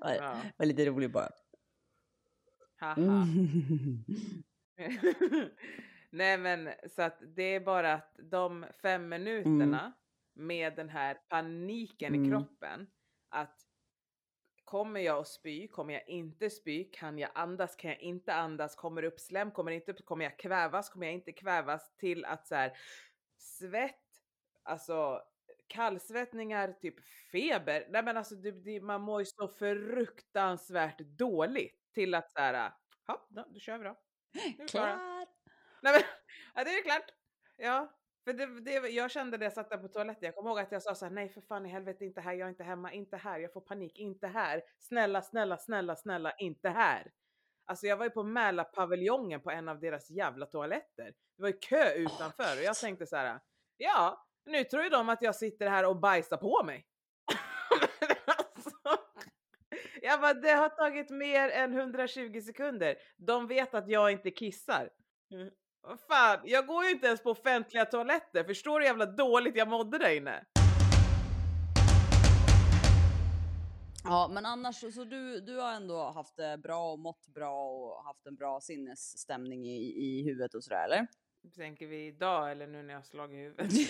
[0.00, 0.42] Ja.
[0.56, 1.30] var lite rolig bara.
[2.76, 2.94] Haha.
[2.94, 4.04] Mm.
[6.10, 9.92] Nej men så att det är bara att de fem minuterna mm.
[10.34, 12.24] med den här paniken mm.
[12.24, 12.86] i kroppen.
[13.28, 13.65] Att
[14.66, 15.68] kommer jag att spy?
[15.68, 16.84] Kommer jag inte spy?
[16.84, 17.76] Kan jag andas?
[17.76, 18.76] Kan jag inte andas?
[18.76, 19.50] Kommer det upp slem?
[19.50, 20.04] Kommer inte upp?
[20.04, 20.90] Kommer jag kvävas?
[20.90, 21.96] Kommer jag inte kvävas?
[21.96, 22.72] Till att så här
[23.38, 24.22] svett,
[24.62, 25.22] alltså
[25.66, 26.94] kallsvettningar, typ
[27.32, 27.86] feber.
[27.90, 32.72] Nej men alltså det, det, man mår ju så fruktansvärt dåligt till att så här,
[33.06, 33.96] ja då, då kör vi då.
[34.68, 34.96] Klar!
[35.82, 36.02] Nej men,
[36.54, 37.10] ja det är klart.
[37.56, 37.92] Ja,
[38.26, 40.72] för det, det, jag kände det jag satt där på toaletten, jag kommer ihåg att
[40.72, 43.16] jag sa såhär, nej för fan i helvete inte här, jag är inte hemma, inte
[43.16, 44.62] här, jag får panik, inte här.
[44.78, 47.12] Snälla, snälla, snälla, snälla, inte här.
[47.66, 51.14] Alltså jag var ju på Mälarpaviljongen på en av deras jävla toaletter.
[51.36, 53.40] Det var ju kö utanför och jag tänkte så här,
[53.76, 56.86] ja, nu tror ju de att jag sitter här och bajsar på mig.
[58.26, 58.98] alltså,
[60.02, 62.96] jag bara, det har tagit mer än 120 sekunder.
[63.16, 64.90] De vet att jag inte kissar.
[65.94, 68.44] Fan, jag går ju inte ens på offentliga toaletter.
[68.44, 70.44] Förstår du hur jävla dåligt jag mådde där inne?
[74.04, 78.04] Ja, men annars så du, du har ändå haft det bra och mått bra och
[78.04, 81.06] haft en bra sinnesstämning i, i huvudet och sådär, eller?
[81.56, 83.72] Tänker vi idag eller nu när jag slagit huvudet?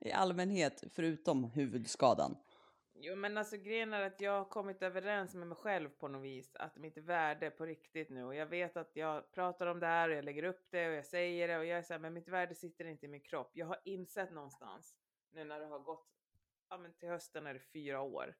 [0.00, 2.36] I allmänhet, förutom huvudskadan.
[3.02, 6.22] Jo men alltså grejen är att jag har kommit överens med mig själv på något
[6.22, 9.86] vis att mitt värde på riktigt nu och jag vet att jag pratar om det
[9.86, 12.00] här och jag lägger upp det och jag säger det och jag är så här,
[12.00, 13.50] men mitt värde sitter inte i min kropp.
[13.54, 14.96] Jag har insett någonstans
[15.30, 16.08] nu när det har gått,
[16.68, 18.36] ja men till hösten är det fyra år.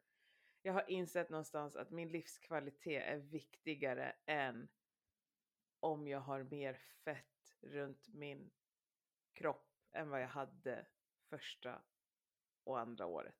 [0.62, 4.68] Jag har insett någonstans att min livskvalitet är viktigare än
[5.81, 8.51] om jag har mer fett runt min
[9.33, 10.87] kropp än vad jag hade
[11.29, 11.83] första
[12.64, 13.39] och andra året.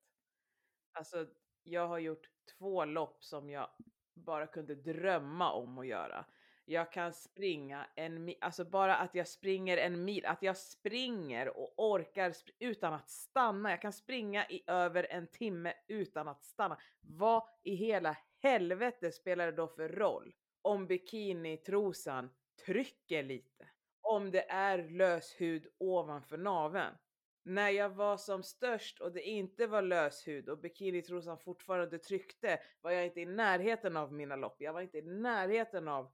[0.92, 1.26] Alltså,
[1.62, 3.68] jag har gjort två lopp som jag
[4.14, 6.24] bara kunde drömma om att göra.
[6.64, 11.59] Jag kan springa en mil, alltså bara att jag springer en mil, att jag springer
[11.59, 13.70] och orkar spr utan att stanna.
[13.70, 16.79] Jag kan springa i över en timme utan att stanna.
[17.00, 22.31] Vad i hela helvete spelar det då för roll om bikinitrosan
[22.66, 23.68] trycker lite?
[24.00, 26.95] Om det är lös hud ovanför naveln?
[27.43, 32.61] När jag var som störst och det inte var lös hud och bikinitrosan fortfarande tryckte
[32.80, 34.57] var jag inte i närheten av mina lopp.
[34.59, 36.12] Jag var inte i närheten av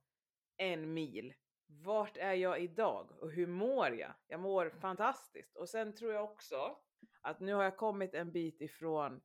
[0.56, 1.34] en mil.
[1.66, 4.12] Vart är jag idag och hur mår jag?
[4.26, 6.76] Jag mår fantastiskt och sen tror jag också
[7.20, 9.20] att nu har jag kommit en bit ifrån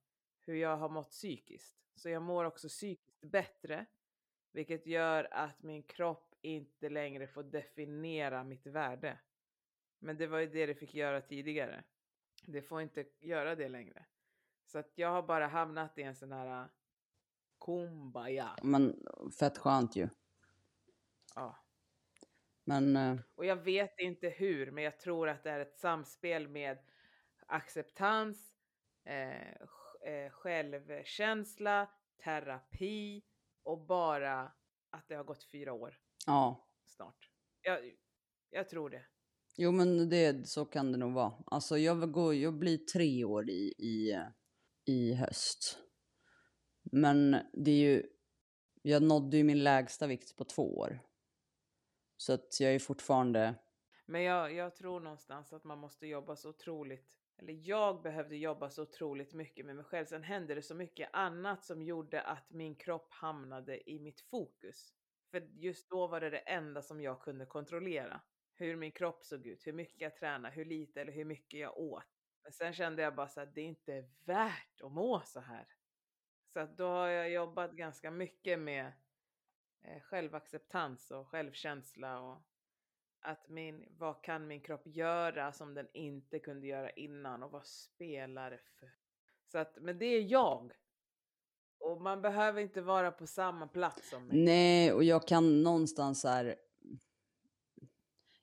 [0.45, 1.75] hur jag har mått psykiskt.
[1.95, 3.85] Så jag mår också psykiskt bättre,
[4.51, 9.19] vilket gör att min kropp inte längre får definiera mitt värde.
[10.01, 11.83] Men det var ju det det fick göra tidigare.
[12.45, 14.05] Det får inte göra det längre.
[14.65, 16.67] Så att jag har bara hamnat i en sån här äh,
[17.59, 18.55] kumbaya.
[18.63, 19.07] Men
[19.39, 20.09] fett skönt ju.
[21.35, 21.57] Ja.
[22.63, 26.47] Men eh, Och jag vet inte hur, men jag tror att det är ett samspel
[26.47, 26.77] med
[27.45, 28.53] acceptans,
[29.03, 29.51] eh,
[30.01, 31.89] eh, självkänsla,
[32.23, 33.23] terapi
[33.63, 34.51] och bara
[34.89, 37.29] att det har gått fyra år ja, snart.
[37.61, 37.95] Jag,
[38.49, 39.05] jag tror det
[39.57, 41.33] jo men det, så kan det nog vara.
[41.45, 44.17] Alltså jag, vill gå, jag blir tre år i, i,
[44.85, 45.77] i höst.
[46.91, 48.03] Men det är ju,
[48.81, 50.99] jag nådde ju min lägsta vikt på två år.
[52.17, 53.55] Så att jag är fortfarande,
[54.05, 58.69] Men jag, jag tror någonstans att man måste jobba så otroligt, eller jag behövde jobba
[58.69, 60.05] så otroligt mycket med mig själv.
[60.05, 64.93] Sen hände det så mycket annat som gjorde att min kropp hamnade i mitt fokus.
[65.31, 68.21] För just då var det det enda som jag kunde kontrollera.
[68.61, 71.77] Hur min kropp såg ut, hur mycket jag tränade, hur lite eller hur mycket jag
[71.77, 72.03] åt.
[72.43, 75.67] Men sen kände jag bara så att det är inte värt att må så här.
[76.53, 78.91] Så att då har jag jobbat ganska mycket med
[79.81, 82.41] eh, självacceptans och självkänsla och
[83.19, 87.65] att min, vad kan min kropp göra som den inte kunde göra innan och vad
[87.65, 88.91] spelar det för?
[89.51, 90.71] Så att, men det är jag.
[91.79, 94.37] Och man behöver inte vara på samma plats som mig.
[94.45, 96.55] nej och jag kan någonstans här.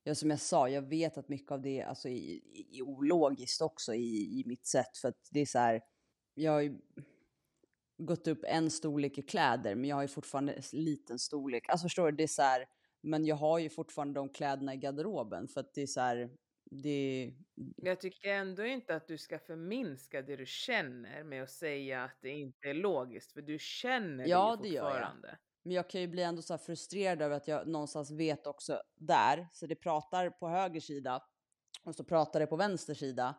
[0.08, 2.40] Ja, som jag sa, jag vet att mycket av det alltså, är,
[2.72, 4.96] är ologiskt också i, i mitt sätt.
[4.96, 5.82] För att det är så här,
[6.34, 6.78] jag har ju
[7.98, 11.68] gått upp en storlek i kläder, men jag har ju fortfarande en liten storlek.
[11.68, 12.64] Alltså förstår du, det är så här,
[13.02, 16.30] men jag har ju fortfarande de kläderna i garderoben för att det är så här,
[16.70, 17.32] det,
[17.76, 22.18] Jag tycker ändå inte att du ska förminska det du känner med att säga att
[22.20, 25.36] det inte är logiskt, för du känner Ja, det det ju gör jag.
[25.68, 28.82] Men jag kan ju bli ändå så här frustrerad över att jag någonstans vet också
[28.96, 31.22] där, så det pratar på höger sida
[31.84, 33.34] och så pratar det på vänster sida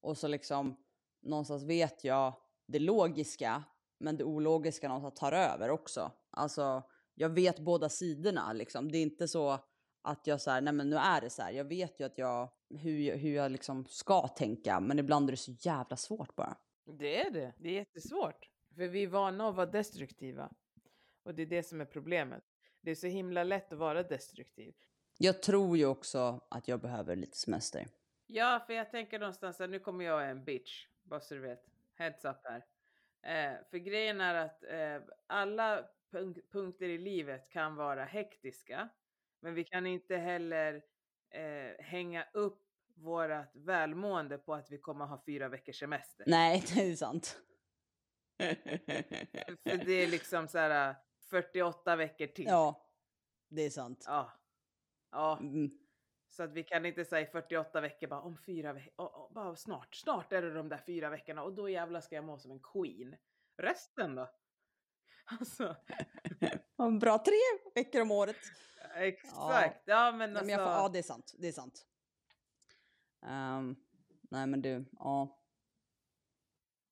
[0.00, 0.76] och så liksom
[1.22, 2.32] någonstans vet jag
[2.66, 3.64] det logiska,
[3.98, 6.12] men det ologiska någonstans tar över också.
[6.30, 6.82] Alltså,
[7.14, 8.92] jag vet båda sidorna liksom.
[8.92, 9.58] Det är inte så
[10.02, 11.50] att jag så här, nej men nu är det så här.
[11.52, 15.32] Jag vet ju att jag, hur, jag- hur jag liksom ska tänka, men ibland är
[15.32, 16.56] det så jävla svårt bara.
[16.98, 17.54] Det är det.
[17.58, 18.50] Det är jättesvårt.
[18.76, 20.50] För vi är vana att vara destruktiva.
[21.26, 22.44] Och det är det som är problemet.
[22.80, 24.74] Det är så himla lätt att vara destruktiv.
[25.18, 27.86] Jag tror ju också att jag behöver lite semester.
[28.26, 30.86] Ja, för jag tänker någonstans att nu kommer jag en bitch.
[31.02, 31.64] Bara så du vet.
[31.94, 32.64] Heads up här.
[33.22, 38.88] Eh, för grejen är att eh, alla punk- punkter i livet kan vara hektiska.
[39.40, 40.82] Men vi kan inte heller
[41.30, 42.62] eh, hänga upp
[42.94, 46.24] vårat välmående på att vi kommer ha fyra veckors semester.
[46.28, 47.40] Nej, det är sant.
[49.62, 50.94] För det är liksom så här
[51.30, 52.44] 48 veckor till.
[52.44, 52.86] Ja,
[53.48, 54.04] det är sant.
[54.06, 54.32] Ja.
[55.10, 55.70] Ja, Mm.
[56.28, 59.32] så att vi kan inte säga 48 veckor bara om fyra veckor.
[59.34, 62.38] bara snart, snart är det de där fyra veckorna och då jävlar ska jag må
[62.38, 63.16] som en queen.
[63.56, 64.30] Resten då?
[65.40, 65.76] Alltså,
[66.76, 67.34] Ja, Bra tre
[67.74, 68.36] veckor om året.
[68.94, 69.82] exakt.
[69.86, 70.44] Ja, men Nej, alltså.
[70.44, 71.32] men jag får, ja, det är sant.
[71.38, 71.86] Det är sant.
[73.26, 73.76] Ehm,
[74.30, 75.38] nej, men du, ja.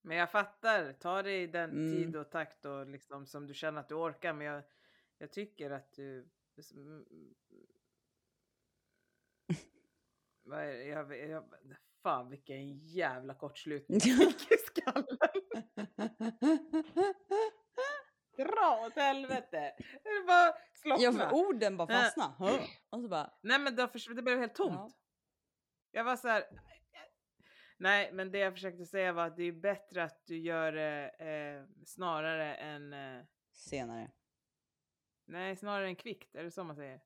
[0.07, 1.91] Men jag fattar, ta i den Mm.
[1.93, 4.33] tid och takt och liksom som du känner att du orkar.
[4.33, 4.63] Men jag,
[5.19, 6.29] jag tycker att du...
[10.45, 10.85] det?
[10.85, 11.45] jag, jag,
[12.03, 15.19] fan vilken jävla kortslutning jag fick i skallen.
[18.37, 19.75] Dra åt helvete!
[19.79, 21.03] Det bara slockna.
[21.05, 22.35] ja, för orden bara fastna.
[22.39, 22.59] Hö.
[22.91, 24.75] Och så bara, Nej men det, det blev helt tomt.
[24.75, 24.91] Ja.
[25.91, 26.45] Jag var så här.
[27.77, 31.09] Nej men det jag försökte säga var att det är bättre att du gör det
[31.09, 34.11] eh, snarare än eh, senare.
[35.27, 37.01] Nej snarare än kvickt, är det så man säger?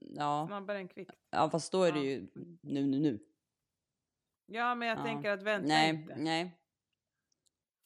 [0.00, 1.10] Ja, Snabbare än kvickt.
[1.30, 2.26] ja, fast då är det ju
[2.62, 3.18] nu, nu, nu.
[4.46, 5.02] Ja men jag Ja.
[5.04, 6.16] tänker att vänta Nej, inte.
[6.16, 6.60] nej.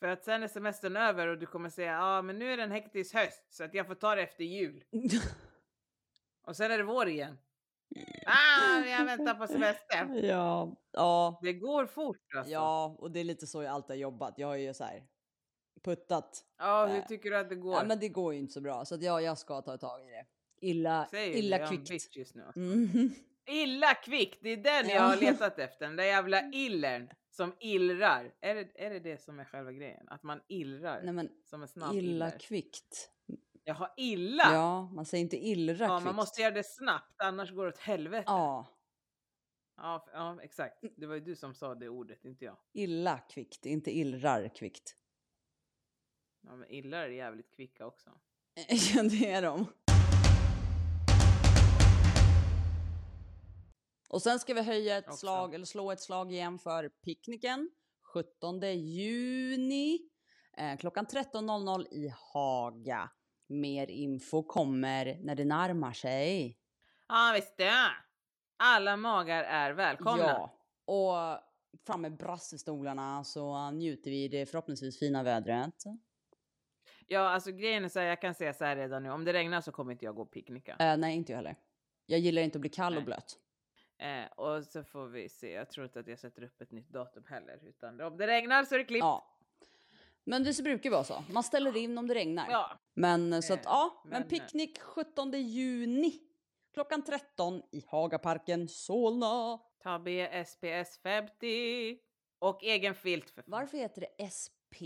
[0.00, 2.56] För att sen är semestern över och du kommer säga ja ah, men nu är
[2.56, 4.84] det en hektisk höst så att jag får ta det efter jul.
[6.42, 7.38] Och sen är det vår igen.
[8.26, 10.14] Ah, jag väntar på semester.
[10.24, 12.52] ja, ja, Det går fort alltså.
[12.52, 14.34] ja, och det är lite så jag alltid har jobbat.
[14.36, 15.02] Jag har ju så här
[15.84, 16.44] puttat.
[16.58, 17.74] Ja, hur Eh, tycker du att det går?
[17.74, 20.00] Ja, men det går ju inte så bra, så att jag, jag ska ta tag
[20.08, 20.26] i det.
[20.66, 21.90] Illa, Säger illa jag en kvickt.
[21.90, 22.44] bitch just nu.
[22.56, 23.14] Mhm.
[23.50, 25.02] Illa kvickt, det är den jag Ja.
[25.02, 25.86] har letat efter.
[25.86, 28.34] Den där jävla illern som illrar.
[28.40, 30.08] Är det, är det det som är själva grejen?
[30.08, 32.38] Att man illrar Nej men som en snabb illa iller?
[32.38, 33.10] kvickt.
[33.64, 34.42] Jaha, illa?
[34.52, 36.04] Ja, man säger inte illra Ja, kvickt.
[36.04, 38.24] man måste göra det snabbt annars går det åt helvete.
[38.26, 38.66] Ja,
[39.76, 40.84] Ja, ja, exakt.
[40.96, 42.56] Det var ju du som sa det ordet, inte jag.
[42.72, 44.96] illa kvickt, inte illrar kvickt.
[46.40, 48.10] Ja, men illar är jävligt kvicka också.
[48.94, 49.66] ja, det är de.
[54.08, 55.16] Och sen ska vi höja ett Också.
[55.18, 57.70] slag, eller slå ett slag igen för picknicken.
[58.02, 59.98] 17 juni
[60.56, 63.10] eh, klockan 13.00 i Haga.
[63.50, 66.56] Mer info kommer när det närmar sig.
[67.08, 67.72] Ja visst det.
[68.56, 70.22] Alla magar är välkomna.
[70.22, 70.52] Ja,
[70.84, 71.40] och
[71.86, 75.74] fram med brassestolarna så njuter vi det förhoppningsvis fina vädret.
[77.06, 79.10] Ja, alltså grejen är så här, jag kan säga så här redan nu.
[79.10, 80.76] Om det regnar så kommer inte jag gå och picknicka.
[80.78, 81.56] Eh, nej, inte jag heller.
[82.06, 83.04] Jag gillar inte att bli kall och Nej.
[83.04, 83.38] blöt.
[83.98, 85.52] Eh, och så får vi se.
[85.52, 87.60] Jag tror inte att jag sätter upp ett nytt datum heller.
[87.62, 89.02] Utan om det regnar så är det klippt.
[89.04, 89.29] Ja.
[90.24, 91.24] Men det brukar vara så.
[91.30, 92.50] Man ställer in om det regnar.
[92.50, 92.78] Ja.
[92.94, 96.20] Men eh, så att ja, men, men eh, picknick 17 juni
[96.74, 99.58] klockan 13 i Hagaparken Solna.
[99.82, 101.98] Ta B, SPS 50
[102.38, 103.44] och egen filt för.
[103.46, 104.76] Varför heter det SP?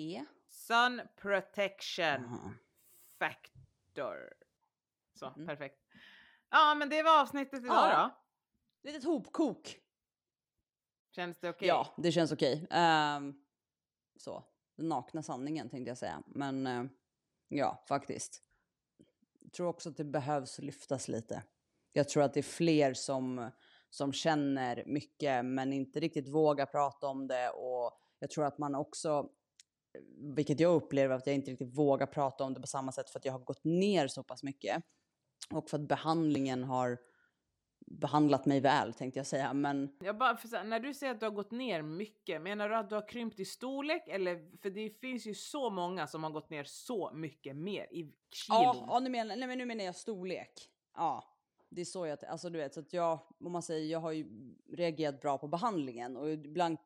[0.49, 2.51] Sun Protection Aha.
[3.19, 4.33] Factor.
[5.15, 5.47] Så, Mm.
[5.47, 5.81] perfekt.
[6.51, 8.11] Ja, men det var avsnittet idag Ja.
[8.83, 8.89] då.
[8.89, 9.77] Litet hopkok.
[11.11, 11.69] Känns det okej?
[11.69, 12.67] Ja, det känns okej.
[12.71, 13.35] Ehm,
[14.17, 14.45] så,
[14.77, 16.23] den nakna sanningen tänkte jag säga.
[16.27, 16.85] Men eh,
[17.49, 18.43] ja, faktiskt.
[19.41, 21.43] Jag tror också att det behövs lyftas lite.
[21.93, 23.51] Jag tror att det är fler som,
[23.91, 27.51] som känner mycket men inte riktigt vågar prata om det.
[27.51, 29.29] Och jag tror att man också,
[30.37, 33.19] vilket jag upplever att jag inte riktigt vågar prata om det på samma sätt för
[33.19, 34.83] att jag har gått ner så pass mycket.
[35.51, 36.99] Och för att behandlingen har
[37.87, 39.53] behandlat mig väl tänkte jag säga.
[39.53, 42.77] Men Jag bara, för när du säger att du har gått ner mycket, menar du
[42.77, 44.09] att du har krympt i storlek?
[44.09, 48.03] Eller, för det finns ju så många som har gått ner så mycket mer i
[48.03, 48.15] kilo.
[48.49, 50.71] Ja, ja nu, menar, nej, men nu menar jag storlek.
[50.95, 51.25] Ja,
[51.69, 54.13] det är så jag, alltså du vet, så att jag, om man säger, jag har
[54.13, 54.27] ju
[54.73, 56.79] reagerat bra på behandlingen och ibland,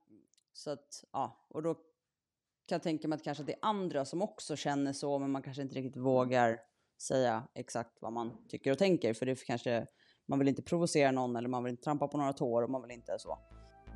[0.52, 4.22] så att, ja, och då kan jag tänka mig att kanske det är andra som
[4.22, 6.60] också känner så, men man kanske inte riktigt vågar
[7.00, 9.86] säga exakt vad man tycker och tänker, för det är kanske,
[10.28, 12.82] man vill inte provocera någon eller man vill inte trampa på några tår och man
[12.82, 13.38] vill inte så.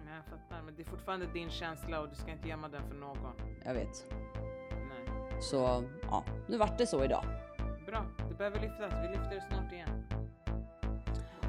[0.05, 2.89] Nej, jag fattar, men det är fortfarande din känsla och du ska inte gömma den
[2.89, 3.33] för någon.
[3.65, 4.07] Jag vet.
[4.71, 5.41] Nej.
[5.41, 7.25] Så, ja, nu vart det så idag.
[7.87, 8.93] Bra, det behöver lyftas.
[9.03, 10.05] Vi lyfter det snart igen.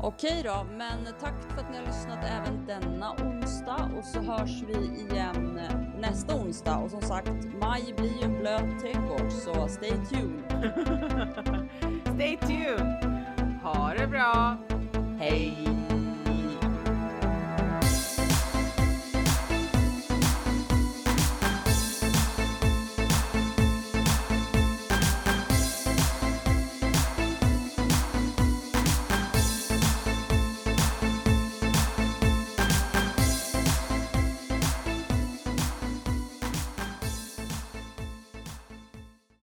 [0.02, 4.62] Okej då, men tack för att ni har lyssnat även denna onsdag och så hörs
[4.68, 5.60] vi igen
[6.00, 6.78] nästa onsdag.
[6.78, 7.32] Och som sagt,
[7.62, 10.44] maj blir ju en blöt trädgård så stay tuned.
[12.16, 13.14] Stay tuned!
[13.64, 14.58] Ha det bra!
[15.24, 15.83] Hey.